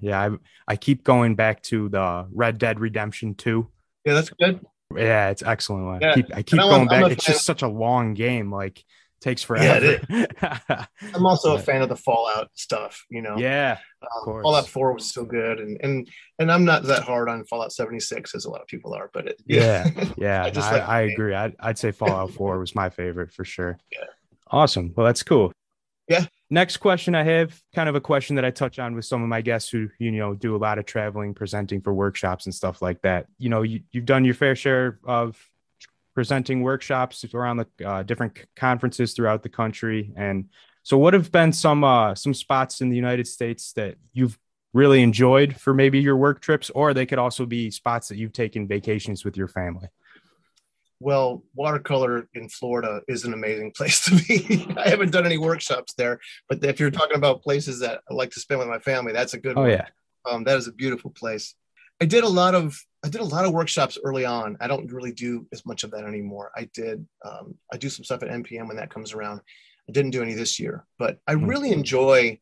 Yeah, 0.00 0.20
I 0.20 0.72
I 0.72 0.76
keep 0.76 1.02
going 1.04 1.34
back 1.36 1.62
to 1.64 1.88
the 1.88 2.26
Red 2.32 2.58
Dead 2.58 2.78
Redemption 2.80 3.34
2. 3.34 3.66
yeah 4.04 4.14
that's 4.14 4.30
good 4.30 4.60
Yeah, 4.94 5.30
it's 5.30 5.42
excellent 5.42 5.86
one. 5.86 6.04
I 6.04 6.08
Yeah. 6.08 6.14
keep 6.14 6.26
I 6.36 6.42
keep 6.42 6.60
I'm 6.60 6.66
a- 6.66 6.70
going 6.70 6.88
I'm 6.90 7.02
back. 7.02 7.12
It's 7.12 7.24
just 7.24 7.44
such 7.44 7.62
a 7.62 7.68
long 7.68 8.14
game. 8.14 8.52
Like 8.52 8.84
takes 9.20 9.42
Yeah, 9.42 9.46
forever. 9.46 10.00
it 10.10 10.36
I'm 11.14 11.26
also 11.26 11.54
a 11.54 11.58
fan 11.58 11.82
of 11.82 11.88
the 11.88 11.96
Fallout 11.96 12.50
stuff. 12.54 13.04
You 13.10 13.22
know, 13.22 13.36
yeah. 13.36 13.78
um, 14.02 14.24
course. 14.24 14.42
Fallout 14.42 14.68
Four 14.68 14.92
was 14.92 15.06
still 15.06 15.24
good, 15.24 15.60
and 15.60 15.78
and 15.82 16.08
and 16.38 16.52
I'm 16.52 16.64
not 16.64 16.84
that 16.84 17.02
hard 17.02 17.28
on 17.28 17.44
Fallout 17.44 17.72
76 17.72 18.34
as 18.34 18.44
a 18.44 18.50
lot 18.50 18.60
of 18.60 18.66
people 18.66 18.94
are, 18.94 19.10
but 19.12 19.26
it, 19.26 19.42
Yeah. 19.46 19.88
Yeah. 20.16 20.42
I 20.42 20.46
I, 20.46 20.50
just 20.50 20.70
like 20.70 20.88
I 20.88 21.00
agree. 21.02 21.34
I'd, 21.34 21.54
I'd 21.58 21.78
say 21.78 21.92
Fallout 21.92 22.30
4 22.32 22.58
was 22.58 22.74
my 22.74 22.90
favorite 22.90 23.32
for 23.32 23.44
sure. 23.44 23.78
Yeah. 23.92 24.04
Awesome. 24.50 24.92
Well, 24.94 25.06
that's 25.06 25.22
cool. 25.22 25.52
Yeah. 26.08 26.26
Next 26.50 26.76
question 26.76 27.16
I 27.16 27.24
have 27.24 27.60
kind 27.74 27.88
of 27.88 27.96
a 27.96 28.00
question 28.00 28.36
that 28.36 28.44
I 28.44 28.50
touch 28.50 28.78
on 28.78 28.94
with 28.94 29.04
some 29.04 29.22
of 29.22 29.28
my 29.28 29.40
guests 29.40 29.68
who, 29.68 29.88
you 29.98 30.12
know, 30.12 30.34
do 30.34 30.54
a 30.54 30.58
lot 30.58 30.78
of 30.78 30.86
traveling, 30.86 31.34
presenting 31.34 31.80
for 31.80 31.92
workshops 31.92 32.46
and 32.46 32.54
stuff 32.54 32.80
like 32.80 33.02
that. 33.02 33.26
You 33.38 33.48
know, 33.48 33.62
you, 33.62 33.80
you've 33.90 34.04
done 34.04 34.24
your 34.24 34.34
fair 34.34 34.54
share 34.54 35.00
of 35.04 35.36
presenting 36.16 36.62
workshops 36.62 37.24
around 37.34 37.58
the 37.58 37.88
uh, 37.88 38.02
different 38.02 38.32
conferences 38.56 39.12
throughout 39.12 39.42
the 39.42 39.48
country. 39.50 40.12
And 40.16 40.46
so 40.82 40.96
what 40.96 41.12
have 41.14 41.30
been 41.30 41.52
some, 41.52 41.84
uh, 41.84 42.14
some 42.14 42.34
spots 42.34 42.80
in 42.80 42.88
the 42.88 42.96
United 42.96 43.28
States 43.28 43.72
that 43.74 43.96
you've 44.14 44.36
really 44.72 45.02
enjoyed 45.02 45.54
for 45.60 45.74
maybe 45.74 46.00
your 46.00 46.16
work 46.16 46.40
trips, 46.40 46.70
or 46.70 46.94
they 46.94 47.04
could 47.06 47.18
also 47.18 47.44
be 47.44 47.70
spots 47.70 48.08
that 48.08 48.16
you've 48.16 48.32
taken 48.32 48.66
vacations 48.66 49.24
with 49.24 49.36
your 49.36 49.48
family? 49.48 49.88
well, 50.98 51.42
watercolor 51.54 52.26
in 52.32 52.48
Florida 52.48 53.02
is 53.06 53.24
an 53.26 53.34
amazing 53.34 53.70
place 53.76 54.02
to 54.06 54.12
be. 54.16 54.66
I 54.78 54.88
haven't 54.88 55.12
done 55.12 55.26
any 55.26 55.36
workshops 55.36 55.92
there, 55.92 56.18
but 56.48 56.64
if 56.64 56.80
you're 56.80 56.90
talking 56.90 57.18
about 57.18 57.42
places 57.42 57.80
that 57.80 58.00
I 58.10 58.14
like 58.14 58.30
to 58.30 58.40
spend 58.40 58.60
with 58.60 58.68
my 58.68 58.78
family, 58.78 59.12
that's 59.12 59.34
a 59.34 59.38
good 59.38 59.58
Oh 59.58 59.62
one. 59.62 59.70
yeah. 59.72 59.86
Um, 60.24 60.44
that 60.44 60.56
is 60.56 60.66
a 60.66 60.72
beautiful 60.72 61.10
place. 61.10 61.54
I 62.00 62.06
did 62.06 62.24
a 62.24 62.28
lot 62.28 62.54
of 62.54 62.80
I 63.06 63.08
did 63.08 63.20
a 63.20 63.24
lot 63.24 63.44
of 63.44 63.52
workshops 63.52 63.96
early 64.02 64.24
on. 64.24 64.56
I 64.60 64.66
don't 64.66 64.90
really 64.90 65.12
do 65.12 65.46
as 65.52 65.64
much 65.64 65.84
of 65.84 65.92
that 65.92 66.04
anymore. 66.04 66.50
I 66.56 66.68
did 66.74 67.06
um, 67.24 67.54
I 67.72 67.76
do 67.76 67.88
some 67.88 68.04
stuff 68.04 68.24
at 68.24 68.28
NPM 68.30 68.66
when 68.66 68.76
that 68.78 68.90
comes 68.90 69.12
around. 69.12 69.42
I 69.88 69.92
didn't 69.92 70.10
do 70.10 70.22
any 70.24 70.34
this 70.34 70.58
year, 70.58 70.84
but 70.98 71.20
I 71.28 71.34
Mhm. 71.34 71.48
really 71.48 71.70
enjoy, 71.70 72.40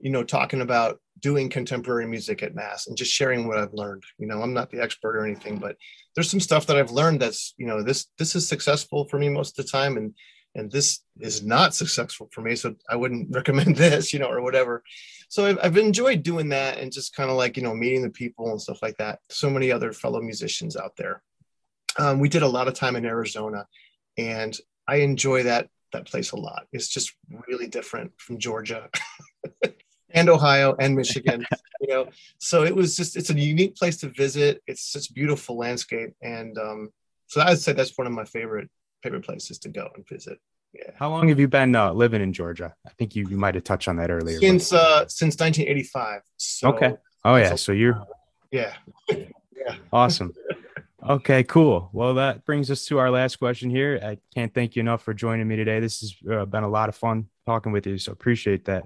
you 0.00 0.08
know, 0.10 0.24
talking 0.24 0.62
about 0.62 1.00
doing 1.20 1.50
contemporary 1.50 2.06
music 2.06 2.42
at 2.42 2.54
Mass 2.54 2.86
and 2.86 2.96
just 2.96 3.12
sharing 3.12 3.46
what 3.46 3.58
I've 3.58 3.74
learned. 3.74 4.04
You 4.16 4.26
know, 4.26 4.40
I'm 4.40 4.54
not 4.54 4.70
the 4.70 4.80
expert 4.80 5.18
or 5.18 5.26
anything, 5.26 5.58
but 5.58 5.76
there's 6.14 6.30
some 6.30 6.40
stuff 6.40 6.66
that 6.68 6.78
I've 6.78 6.90
learned 6.90 7.20
that's 7.20 7.52
you 7.58 7.66
know 7.66 7.82
this 7.82 8.06
this 8.16 8.34
is 8.34 8.48
successful 8.48 9.06
for 9.06 9.18
me 9.18 9.28
most 9.28 9.58
of 9.58 9.66
the 9.66 9.70
time, 9.70 9.98
and 9.98 10.14
and 10.54 10.70
this 10.70 11.00
is 11.20 11.44
not 11.44 11.74
successful 11.74 12.28
for 12.32 12.40
me. 12.40 12.56
So 12.56 12.74
I 12.88 12.96
wouldn't 12.96 13.28
recommend 13.34 13.76
this, 13.76 14.12
you 14.12 14.18
know, 14.18 14.30
or 14.30 14.42
whatever. 14.42 14.82
So 15.28 15.46
I've, 15.46 15.58
I've 15.62 15.76
enjoyed 15.76 16.22
doing 16.22 16.48
that 16.48 16.78
and 16.78 16.92
just 16.92 17.14
kind 17.14 17.30
of 17.30 17.36
like 17.36 17.56
you 17.56 17.62
know 17.62 17.74
meeting 17.74 18.02
the 18.02 18.10
people 18.10 18.50
and 18.50 18.60
stuff 18.60 18.82
like 18.82 18.96
that. 18.98 19.20
So 19.28 19.50
many 19.50 19.70
other 19.70 19.92
fellow 19.92 20.20
musicians 20.20 20.76
out 20.76 20.96
there. 20.96 21.22
Um, 21.98 22.18
we 22.18 22.28
did 22.28 22.42
a 22.42 22.48
lot 22.48 22.68
of 22.68 22.74
time 22.74 22.94
in 22.94 23.04
arizona 23.04 23.66
and 24.16 24.56
i 24.86 24.96
enjoy 24.96 25.42
that 25.42 25.68
that 25.92 26.06
place 26.06 26.30
a 26.30 26.36
lot. 26.36 26.66
It's 26.72 26.88
just 26.88 27.14
really 27.48 27.66
different 27.66 28.12
from 28.16 28.38
georgia 28.38 28.88
and 30.10 30.28
ohio 30.28 30.76
and 30.78 30.94
michigan 30.94 31.44
you 31.80 31.88
know? 31.88 32.06
So 32.38 32.62
it 32.64 32.74
was 32.74 32.96
just 32.96 33.16
it's 33.16 33.30
a 33.30 33.38
unique 33.38 33.74
place 33.74 33.96
to 33.98 34.08
visit. 34.08 34.62
It's 34.66 34.92
such 34.92 35.12
beautiful 35.12 35.56
landscape 35.56 36.14
and 36.22 36.56
um, 36.58 36.90
so 37.26 37.40
i'd 37.42 37.58
say 37.58 37.72
that's 37.72 37.96
one 37.96 38.06
of 38.06 38.12
my 38.12 38.24
favorite 38.24 38.70
favorite 39.02 39.24
places 39.24 39.58
to 39.58 39.68
go 39.68 39.88
and 39.94 40.06
visit 40.08 40.38
yeah 40.72 40.90
How 40.96 41.10
long 41.10 41.28
have 41.28 41.40
you 41.40 41.48
been 41.48 41.74
uh, 41.74 41.92
living 41.92 42.22
in 42.22 42.32
Georgia? 42.32 42.74
I 42.86 42.90
think 42.98 43.16
you, 43.16 43.26
you 43.28 43.36
might 43.36 43.54
have 43.56 43.64
touched 43.64 43.88
on 43.88 43.96
that 43.96 44.10
earlier. 44.10 44.38
since 44.38 44.72
uh 44.72 45.06
since 45.08 45.34
1985 45.38 46.22
so 46.36 46.68
Okay. 46.68 46.92
oh 47.24 47.36
yeah, 47.36 47.54
so 47.56 47.72
you're 47.72 48.02
yeah 48.50 48.74
awesome. 49.92 50.32
Okay, 51.08 51.44
cool. 51.44 51.88
Well, 51.94 52.14
that 52.14 52.44
brings 52.44 52.70
us 52.70 52.84
to 52.86 52.98
our 52.98 53.10
last 53.10 53.36
question 53.36 53.70
here. 53.70 53.98
I 54.02 54.18
can't 54.34 54.52
thank 54.52 54.76
you 54.76 54.80
enough 54.80 55.02
for 55.02 55.14
joining 55.14 55.48
me 55.48 55.56
today. 55.56 55.80
This 55.80 56.00
has 56.00 56.14
uh, 56.30 56.44
been 56.44 56.62
a 56.62 56.68
lot 56.68 56.90
of 56.90 56.94
fun 56.94 57.28
talking 57.46 57.72
with 57.72 57.86
you, 57.86 57.96
so 57.96 58.12
appreciate 58.12 58.66
that. 58.66 58.84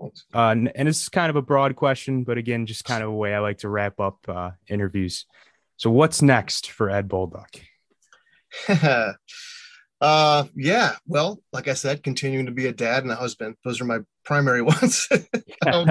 Uh, 0.00 0.10
and, 0.34 0.72
and 0.74 0.88
this 0.88 1.02
is 1.02 1.08
kind 1.08 1.30
of 1.30 1.36
a 1.36 1.42
broad 1.42 1.76
question, 1.76 2.24
but 2.24 2.36
again, 2.36 2.66
just 2.66 2.84
kind 2.84 3.02
of 3.04 3.10
a 3.10 3.14
way 3.14 3.32
I 3.32 3.38
like 3.38 3.58
to 3.58 3.68
wrap 3.68 4.00
up 4.00 4.18
uh, 4.28 4.50
interviews. 4.68 5.26
So, 5.76 5.88
what's 5.90 6.20
next 6.20 6.70
for 6.72 6.90
Ed 6.90 7.08
Bolduc? 7.08 7.60
uh 10.00 10.44
yeah 10.56 10.96
well 11.06 11.40
like 11.52 11.68
i 11.68 11.74
said 11.74 12.02
continuing 12.02 12.46
to 12.46 12.52
be 12.52 12.66
a 12.66 12.72
dad 12.72 13.02
and 13.04 13.12
a 13.12 13.16
husband 13.16 13.54
those 13.64 13.80
are 13.80 13.84
my 13.84 13.98
primary 14.24 14.62
ones. 14.74 15.08
Um, 15.66 15.90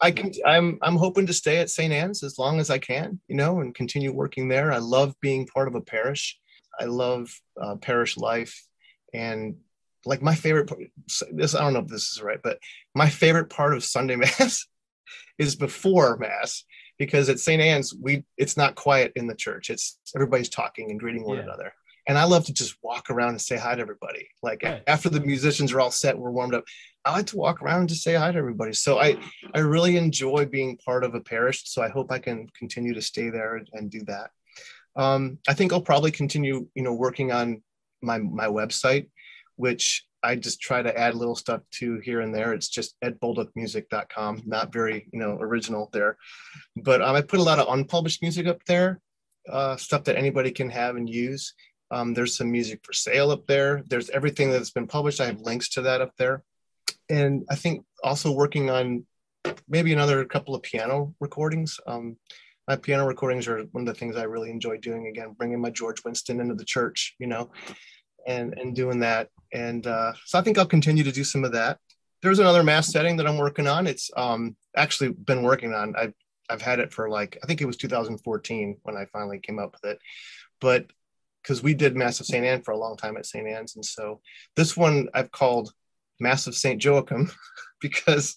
i 0.00 0.10
can 0.10 0.32
i'm 0.44 0.78
i'm 0.82 0.96
hoping 0.96 1.26
to 1.26 1.32
stay 1.32 1.58
at 1.58 1.70
st 1.70 1.92
anne's 1.92 2.22
as 2.22 2.38
long 2.38 2.58
as 2.58 2.68
i 2.68 2.78
can 2.78 3.20
you 3.28 3.36
know 3.36 3.60
and 3.60 3.74
continue 3.74 4.12
working 4.12 4.48
there. 4.48 4.72
I 4.72 4.78
love 4.78 5.14
being 5.20 5.46
part 5.46 5.68
of 5.68 5.74
a 5.76 5.80
parish. 5.80 6.38
I 6.80 6.86
love 6.86 7.30
uh, 7.60 7.76
parish 7.76 8.16
life. 8.16 8.66
And 9.12 9.56
like 10.04 10.20
my 10.20 10.34
favorite 10.34 10.66
part- 10.68 10.80
this 11.32 11.54
i 11.54 11.60
don't 11.60 11.72
know 11.72 11.78
if 11.78 11.86
this 11.86 12.10
is 12.10 12.20
right 12.20 12.40
but 12.42 12.58
my 12.94 13.08
favorite 13.08 13.48
part 13.50 13.72
of 13.74 13.84
sunday 13.84 14.16
mass 14.24 14.66
is 15.38 15.54
before 15.56 16.16
mass 16.18 16.64
because 16.98 17.28
at 17.28 17.38
st 17.38 17.62
anne's 17.62 17.94
we 17.94 18.24
it's 18.36 18.56
not 18.56 18.74
quiet 18.74 19.12
in 19.16 19.26
the 19.28 19.34
church. 19.34 19.70
It's 19.70 19.98
everybody's 20.14 20.48
talking 20.48 20.90
and 20.90 20.98
greeting 21.00 21.24
one 21.24 21.38
Yeah. 21.38 21.44
another 21.44 21.72
and 22.06 22.18
I 22.18 22.24
love 22.24 22.44
to 22.46 22.52
just 22.52 22.76
walk 22.82 23.10
around 23.10 23.30
and 23.30 23.40
say 23.40 23.56
hi 23.56 23.74
to 23.74 23.80
everybody. 23.80 24.28
Like 24.42 24.62
Right. 24.62 24.82
after 24.86 25.08
the 25.08 25.20
musicians 25.20 25.72
are 25.72 25.80
all 25.80 25.90
set, 25.90 26.18
we're 26.18 26.30
warmed 26.30 26.54
up. 26.54 26.64
I 27.04 27.12
like 27.12 27.26
to 27.26 27.36
walk 27.36 27.62
around 27.62 27.80
and 27.80 27.88
just 27.88 28.02
say 28.02 28.14
hi 28.14 28.32
to 28.32 28.38
everybody. 28.38 28.72
So 28.72 28.98
I 28.98 29.16
I 29.54 29.58
really 29.60 29.96
enjoy 29.96 30.46
being 30.46 30.76
part 30.78 31.04
of 31.04 31.14
a 31.14 31.20
parish. 31.20 31.62
So 31.66 31.82
I 31.82 31.88
hope 31.88 32.10
I 32.10 32.18
can 32.18 32.48
continue 32.58 32.94
to 32.94 33.02
stay 33.02 33.30
there 33.30 33.56
and, 33.56 33.68
and 33.72 33.90
do 33.90 34.02
that. 34.06 34.30
Um, 34.96 35.38
I 35.48 35.54
think 35.54 35.72
I'll 35.72 35.80
probably 35.80 36.10
continue, 36.12 36.68
you 36.74 36.82
know, 36.82 36.92
working 36.94 37.32
on 37.32 37.62
my 38.02 38.18
my 38.18 38.46
website, 38.46 39.08
which 39.56 40.06
I 40.22 40.36
just 40.36 40.60
try 40.60 40.80
to 40.82 40.98
add 40.98 41.14
little 41.14 41.36
stuff 41.36 41.60
to 41.72 41.98
here 42.00 42.20
and 42.20 42.34
there. 42.34 42.54
It's 42.54 42.68
just 42.68 42.96
edbolducmusic.com, 43.04 44.42
not 44.46 44.72
very, 44.72 45.06
you 45.12 45.18
know, 45.18 45.36
original 45.38 45.90
there. 45.92 46.16
But 46.76 47.02
um, 47.02 47.14
I 47.14 47.20
put 47.20 47.40
a 47.40 47.42
lot 47.42 47.58
of 47.58 47.68
unpublished 47.68 48.22
music 48.22 48.46
up 48.46 48.64
there, 48.64 49.00
uh, 49.50 49.76
stuff 49.76 50.04
that 50.04 50.16
anybody 50.16 50.50
can 50.50 50.70
have 50.70 50.96
and 50.96 51.08
use. 51.08 51.52
Um, 51.94 52.12
there's 52.12 52.36
some 52.36 52.50
music 52.50 52.80
for 52.82 52.92
sale 52.92 53.30
up 53.30 53.46
there. 53.46 53.84
There's 53.86 54.10
everything 54.10 54.50
that's 54.50 54.70
been 54.70 54.88
published. 54.88 55.20
I 55.20 55.26
have 55.26 55.40
links 55.40 55.68
to 55.70 55.82
that 55.82 56.00
up 56.00 56.10
there. 56.18 56.42
And 57.08 57.44
I 57.48 57.54
think 57.54 57.84
also 58.02 58.32
working 58.32 58.68
on 58.68 59.06
maybe 59.68 59.92
another 59.92 60.24
couple 60.24 60.56
of 60.56 60.62
piano 60.62 61.14
recordings. 61.20 61.78
Um, 61.86 62.16
my 62.66 62.74
piano 62.74 63.06
recordings 63.06 63.46
are 63.46 63.62
one 63.70 63.86
of 63.86 63.94
the 63.94 63.98
things 63.98 64.16
I 64.16 64.24
really 64.24 64.50
enjoy 64.50 64.78
doing. 64.78 65.06
Again, 65.06 65.36
bringing 65.38 65.60
my 65.60 65.70
George 65.70 66.02
Winston 66.04 66.40
into 66.40 66.56
the 66.56 66.64
church, 66.64 67.14
you 67.20 67.28
know, 67.28 67.52
and 68.26 68.58
and 68.58 68.74
doing 68.74 68.98
that. 69.00 69.28
And 69.52 69.86
uh, 69.86 70.14
so 70.24 70.36
I 70.36 70.42
think 70.42 70.58
I'll 70.58 70.66
continue 70.66 71.04
to 71.04 71.12
do 71.12 71.22
some 71.22 71.44
of 71.44 71.52
that. 71.52 71.78
There's 72.22 72.40
another 72.40 72.64
mass 72.64 72.90
setting 72.90 73.18
that 73.18 73.28
I'm 73.28 73.38
working 73.38 73.68
on. 73.68 73.86
It's 73.86 74.10
um, 74.16 74.56
actually 74.76 75.10
been 75.10 75.42
working 75.44 75.72
on. 75.74 75.94
I've 75.94 76.14
I've 76.50 76.62
had 76.62 76.80
it 76.80 76.92
for 76.92 77.08
like 77.08 77.38
I 77.44 77.46
think 77.46 77.60
it 77.60 77.66
was 77.66 77.76
2014 77.76 78.78
when 78.82 78.96
I 78.96 79.04
finally 79.12 79.38
came 79.38 79.60
up 79.60 79.74
with 79.74 79.92
it, 79.92 80.00
but 80.60 80.86
because 81.44 81.62
we 81.62 81.74
did 81.74 81.94
Mass 81.94 82.18
of 82.20 82.26
St. 82.26 82.44
Anne 82.44 82.62
for 82.62 82.72
a 82.72 82.78
long 82.78 82.96
time 82.96 83.16
at 83.16 83.26
St. 83.26 83.46
Anne's, 83.46 83.76
and 83.76 83.84
so 83.84 84.20
this 84.56 84.76
one 84.76 85.08
I've 85.14 85.30
called 85.30 85.72
Mass 86.18 86.46
of 86.46 86.54
St. 86.56 86.82
Joachim 86.82 87.30
because 87.80 88.36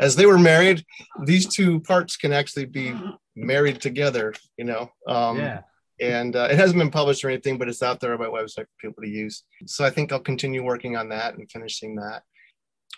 as 0.00 0.16
they 0.16 0.26
were 0.26 0.38
married, 0.38 0.84
these 1.24 1.46
two 1.46 1.80
parts 1.80 2.16
can 2.16 2.32
actually 2.32 2.66
be 2.66 2.94
married 3.36 3.80
together, 3.80 4.32
you 4.56 4.64
know. 4.64 4.90
Um, 5.06 5.38
yeah. 5.38 5.60
And 6.00 6.36
uh, 6.36 6.46
it 6.50 6.56
hasn't 6.56 6.78
been 6.78 6.92
published 6.92 7.24
or 7.24 7.28
anything, 7.30 7.58
but 7.58 7.68
it's 7.68 7.82
out 7.82 7.98
there 7.98 8.12
on 8.12 8.20
my 8.20 8.26
website 8.26 8.66
for 8.66 8.68
people 8.80 9.02
to 9.02 9.08
use. 9.08 9.42
So 9.66 9.84
I 9.84 9.90
think 9.90 10.12
I'll 10.12 10.20
continue 10.20 10.62
working 10.62 10.96
on 10.96 11.08
that 11.08 11.34
and 11.36 11.50
finishing 11.50 11.96
that. 11.96 12.22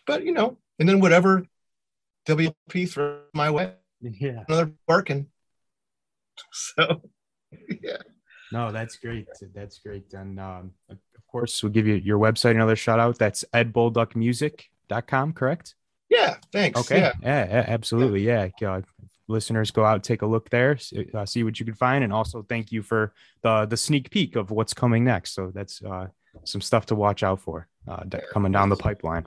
But, 0.06 0.24
you 0.24 0.32
know, 0.32 0.58
and 0.78 0.86
then 0.86 1.00
whatever 1.00 1.46
WP 2.28 2.90
throws 2.90 3.22
my 3.32 3.50
way, 3.50 3.72
Yeah. 4.02 4.44
another 4.48 4.72
barking. 4.86 5.26
So, 6.52 7.02
yeah. 7.82 7.98
No, 8.52 8.72
that's 8.72 8.96
great. 8.96 9.28
That's 9.54 9.78
great. 9.78 10.12
And 10.12 10.40
um, 10.40 10.72
of 10.88 10.98
course, 11.30 11.62
we'll 11.62 11.72
give 11.72 11.86
you 11.86 11.94
your 11.94 12.18
website 12.18 12.52
another 12.52 12.76
shout 12.76 12.98
out. 12.98 13.18
That's 13.18 13.44
edbolducmusic.com, 13.54 15.32
correct? 15.34 15.74
Yeah. 16.08 16.36
Thanks. 16.52 16.80
Okay. 16.80 17.00
Yeah. 17.00 17.12
Yeah, 17.22 17.46
yeah, 17.46 17.64
absolutely. 17.68 18.22
Yeah. 18.22 18.48
Uh, 18.64 18.80
listeners, 19.28 19.70
go 19.70 19.84
out, 19.84 20.02
take 20.02 20.22
a 20.22 20.26
look 20.26 20.50
there, 20.50 20.76
uh, 21.14 21.24
see 21.24 21.44
what 21.44 21.58
you 21.60 21.64
can 21.64 21.74
find, 21.74 22.02
and 22.04 22.12
also 22.12 22.42
thank 22.42 22.72
you 22.72 22.82
for 22.82 23.12
the 23.42 23.64
the 23.66 23.76
sneak 23.76 24.10
peek 24.10 24.36
of 24.36 24.50
what's 24.50 24.74
coming 24.74 25.04
next. 25.04 25.34
So 25.34 25.52
that's 25.54 25.82
uh, 25.82 26.08
some 26.44 26.60
stuff 26.60 26.86
to 26.86 26.94
watch 26.94 27.22
out 27.22 27.40
for 27.40 27.68
uh, 27.88 28.02
coming 28.32 28.52
down 28.52 28.68
the 28.68 28.76
pipeline. 28.76 29.26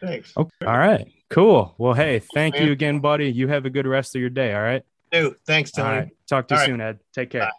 Thanks. 0.00 0.32
Okay. 0.36 0.66
All 0.66 0.76
right. 0.76 1.06
Cool. 1.30 1.74
Well, 1.78 1.94
hey, 1.94 2.18
thank 2.34 2.54
man. 2.56 2.66
you 2.66 2.72
again, 2.72 3.00
buddy. 3.00 3.30
You 3.30 3.48
have 3.48 3.64
a 3.64 3.70
good 3.70 3.86
rest 3.86 4.14
of 4.14 4.20
your 4.20 4.30
day. 4.30 4.54
All 4.54 4.62
right. 4.62 4.82
Dude, 5.10 5.36
thanks, 5.46 5.70
Tony. 5.70 5.96
right. 5.96 6.08
Talk 6.28 6.48
to 6.48 6.54
you 6.54 6.56
All 6.56 6.62
right. 6.62 6.66
soon, 6.66 6.80
Ed. 6.80 6.98
Take 7.14 7.30
care. 7.30 7.42
Bye. 7.42 7.50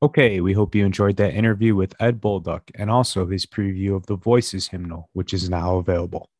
Okay, 0.00 0.40
we 0.40 0.52
hope 0.52 0.76
you 0.76 0.86
enjoyed 0.86 1.16
that 1.16 1.34
interview 1.34 1.74
with 1.74 1.96
Ed 1.98 2.20
Bolduc 2.20 2.70
and 2.76 2.88
also 2.88 3.26
his 3.26 3.46
preview 3.46 3.96
of 3.96 4.06
the 4.06 4.14
Voices 4.14 4.68
hymnal, 4.68 5.10
which 5.12 5.34
is 5.34 5.50
now 5.50 5.78
available. 5.78 6.30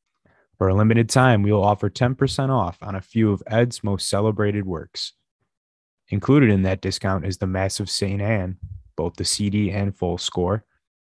For 0.59 0.69
a 0.69 0.75
limited 0.75 1.09
time, 1.09 1.43
we 1.43 1.51
will 1.51 1.65
offer 1.65 1.91
10% 1.91 2.51
off 2.51 2.79
on 2.83 2.95
a 2.95 3.01
few 3.01 3.33
of 3.33 3.43
Ed's 3.49 3.83
most 3.83 4.09
celebrated 4.09 4.65
works. 4.65 5.13
Included 6.09 6.51
in 6.51 6.63
that 6.63 6.81
discount 6.81 7.27
is 7.27 7.39
the 7.39 7.49
Mass 7.49 7.81
of 7.81 7.91
St. 7.91 8.23
Anne, 8.23 8.59
both 8.97 9.17
the 9.17 9.25
CD 9.25 9.73
and 9.73 9.95
full 9.95 10.19
score, 10.19 10.65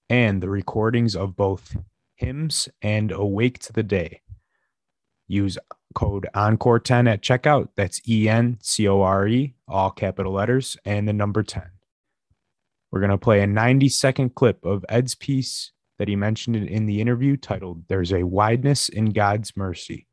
and 0.09 0.43
the 0.43 0.51
recordings 0.51 1.15
of 1.15 1.37
both 1.37 1.77
hymns 2.17 2.69
and 2.83 3.13
Awake 3.13 3.61
to 3.61 3.73
the 3.73 3.85
Day. 3.85 4.23
Use 5.29 5.57
code 5.95 6.27
Encore10 6.35 7.09
at 7.09 7.23
checkout. 7.23 7.69
That's 7.77 8.01
E 8.09 8.29
N 8.29 8.59
C 8.61 8.89
O 8.89 9.03
R 9.03 9.29
E, 9.29 9.55
all 9.69 9.93
capital 9.93 10.33
letters, 10.33 10.77
and 10.85 11.07
the 11.07 11.13
number 11.13 11.45
10. 11.45 11.63
We're 12.91 13.01
going 13.01 13.11
to 13.11 13.19
play 13.19 13.41
a 13.41 13.47
90 13.47 13.89
second 13.89 14.35
clip 14.35 14.65
of 14.65 14.85
Ed's 14.89 15.15
piece 15.15 15.73
that 15.99 16.09
he 16.09 16.17
mentioned 16.17 16.57
in- 16.57 16.87
the 16.87 17.01
interview 17.01 17.37
titled 17.37 17.85
There's 17.89 18.13
a 18.13 18.25
Wideness 18.25 18.89
in 18.89 19.11
God's 19.11 19.57
Mercy. 19.57 20.07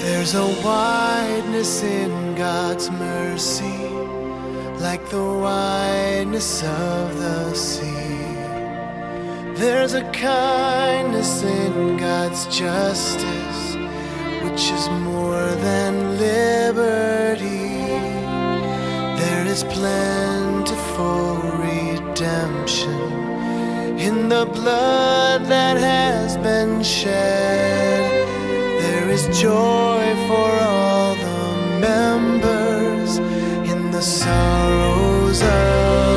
There's 0.00 0.34
a 0.34 0.46
wideness 1.56 1.82
in 1.82 2.34
God's 2.34 2.90
mercy, 2.90 3.88
like 4.78 5.08
the 5.08 5.24
wideness 5.24 6.62
of 6.62 7.18
the 7.18 7.54
sea. 7.54 8.34
There's 9.54 9.94
a 9.94 10.04
kindness 10.12 11.42
in 11.42 11.96
God's 11.96 12.44
justice, 12.48 13.74
which 14.44 14.70
is 14.70 14.88
more 14.90 15.48
than 15.66 16.18
liberty. 16.18 17.88
There 19.22 19.46
is 19.46 19.64
plentiful 19.64 21.36
redemption 21.70 23.00
in 23.98 24.28
the 24.28 24.44
blood 24.44 25.46
that 25.46 25.78
has 25.78 26.36
been 26.36 26.82
shed. 26.82 28.26
There 28.82 29.08
is 29.08 29.40
joy 29.40 30.06
the 33.96 34.02
sorrows 34.02 35.42
of 35.42 36.15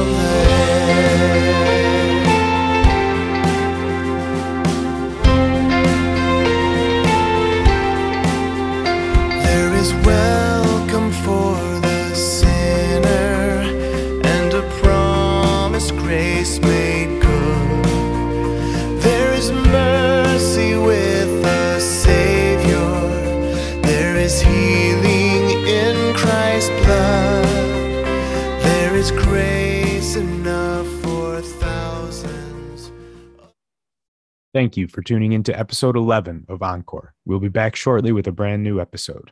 Thank 34.59 34.75
you 34.75 34.89
for 34.89 35.01
tuning 35.01 35.31
in 35.31 35.43
to 35.43 35.57
episode 35.57 35.95
11 35.95 36.47
of 36.49 36.61
Encore. 36.61 37.13
We'll 37.23 37.39
be 37.39 37.47
back 37.47 37.77
shortly 37.77 38.11
with 38.11 38.27
a 38.27 38.33
brand 38.33 38.61
new 38.61 38.81
episode. 38.81 39.31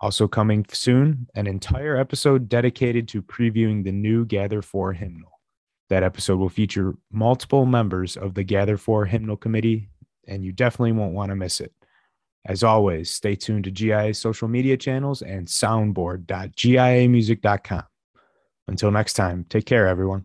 Also, 0.00 0.26
coming 0.26 0.64
soon, 0.72 1.26
an 1.34 1.46
entire 1.46 1.98
episode 1.98 2.48
dedicated 2.48 3.06
to 3.08 3.20
previewing 3.20 3.84
the 3.84 3.92
new 3.92 4.24
Gather 4.24 4.62
4 4.62 4.94
hymnal. 4.94 5.38
That 5.90 6.02
episode 6.02 6.38
will 6.38 6.48
feature 6.48 6.94
multiple 7.10 7.66
members 7.66 8.16
of 8.16 8.32
the 8.32 8.42
Gather 8.42 8.78
4 8.78 9.04
hymnal 9.04 9.36
committee, 9.36 9.90
and 10.26 10.42
you 10.42 10.50
definitely 10.50 10.92
won't 10.92 11.12
want 11.12 11.28
to 11.28 11.36
miss 11.36 11.60
it. 11.60 11.74
As 12.46 12.62
always, 12.62 13.10
stay 13.10 13.34
tuned 13.34 13.64
to 13.64 13.70
GIA 13.70 14.14
social 14.14 14.48
media 14.48 14.78
channels 14.78 15.20
and 15.20 15.46
soundboard.giamusic.com. 15.46 17.82
Until 18.66 18.90
next 18.90 19.12
time, 19.12 19.44
take 19.50 19.66
care, 19.66 19.86
everyone. 19.86 20.24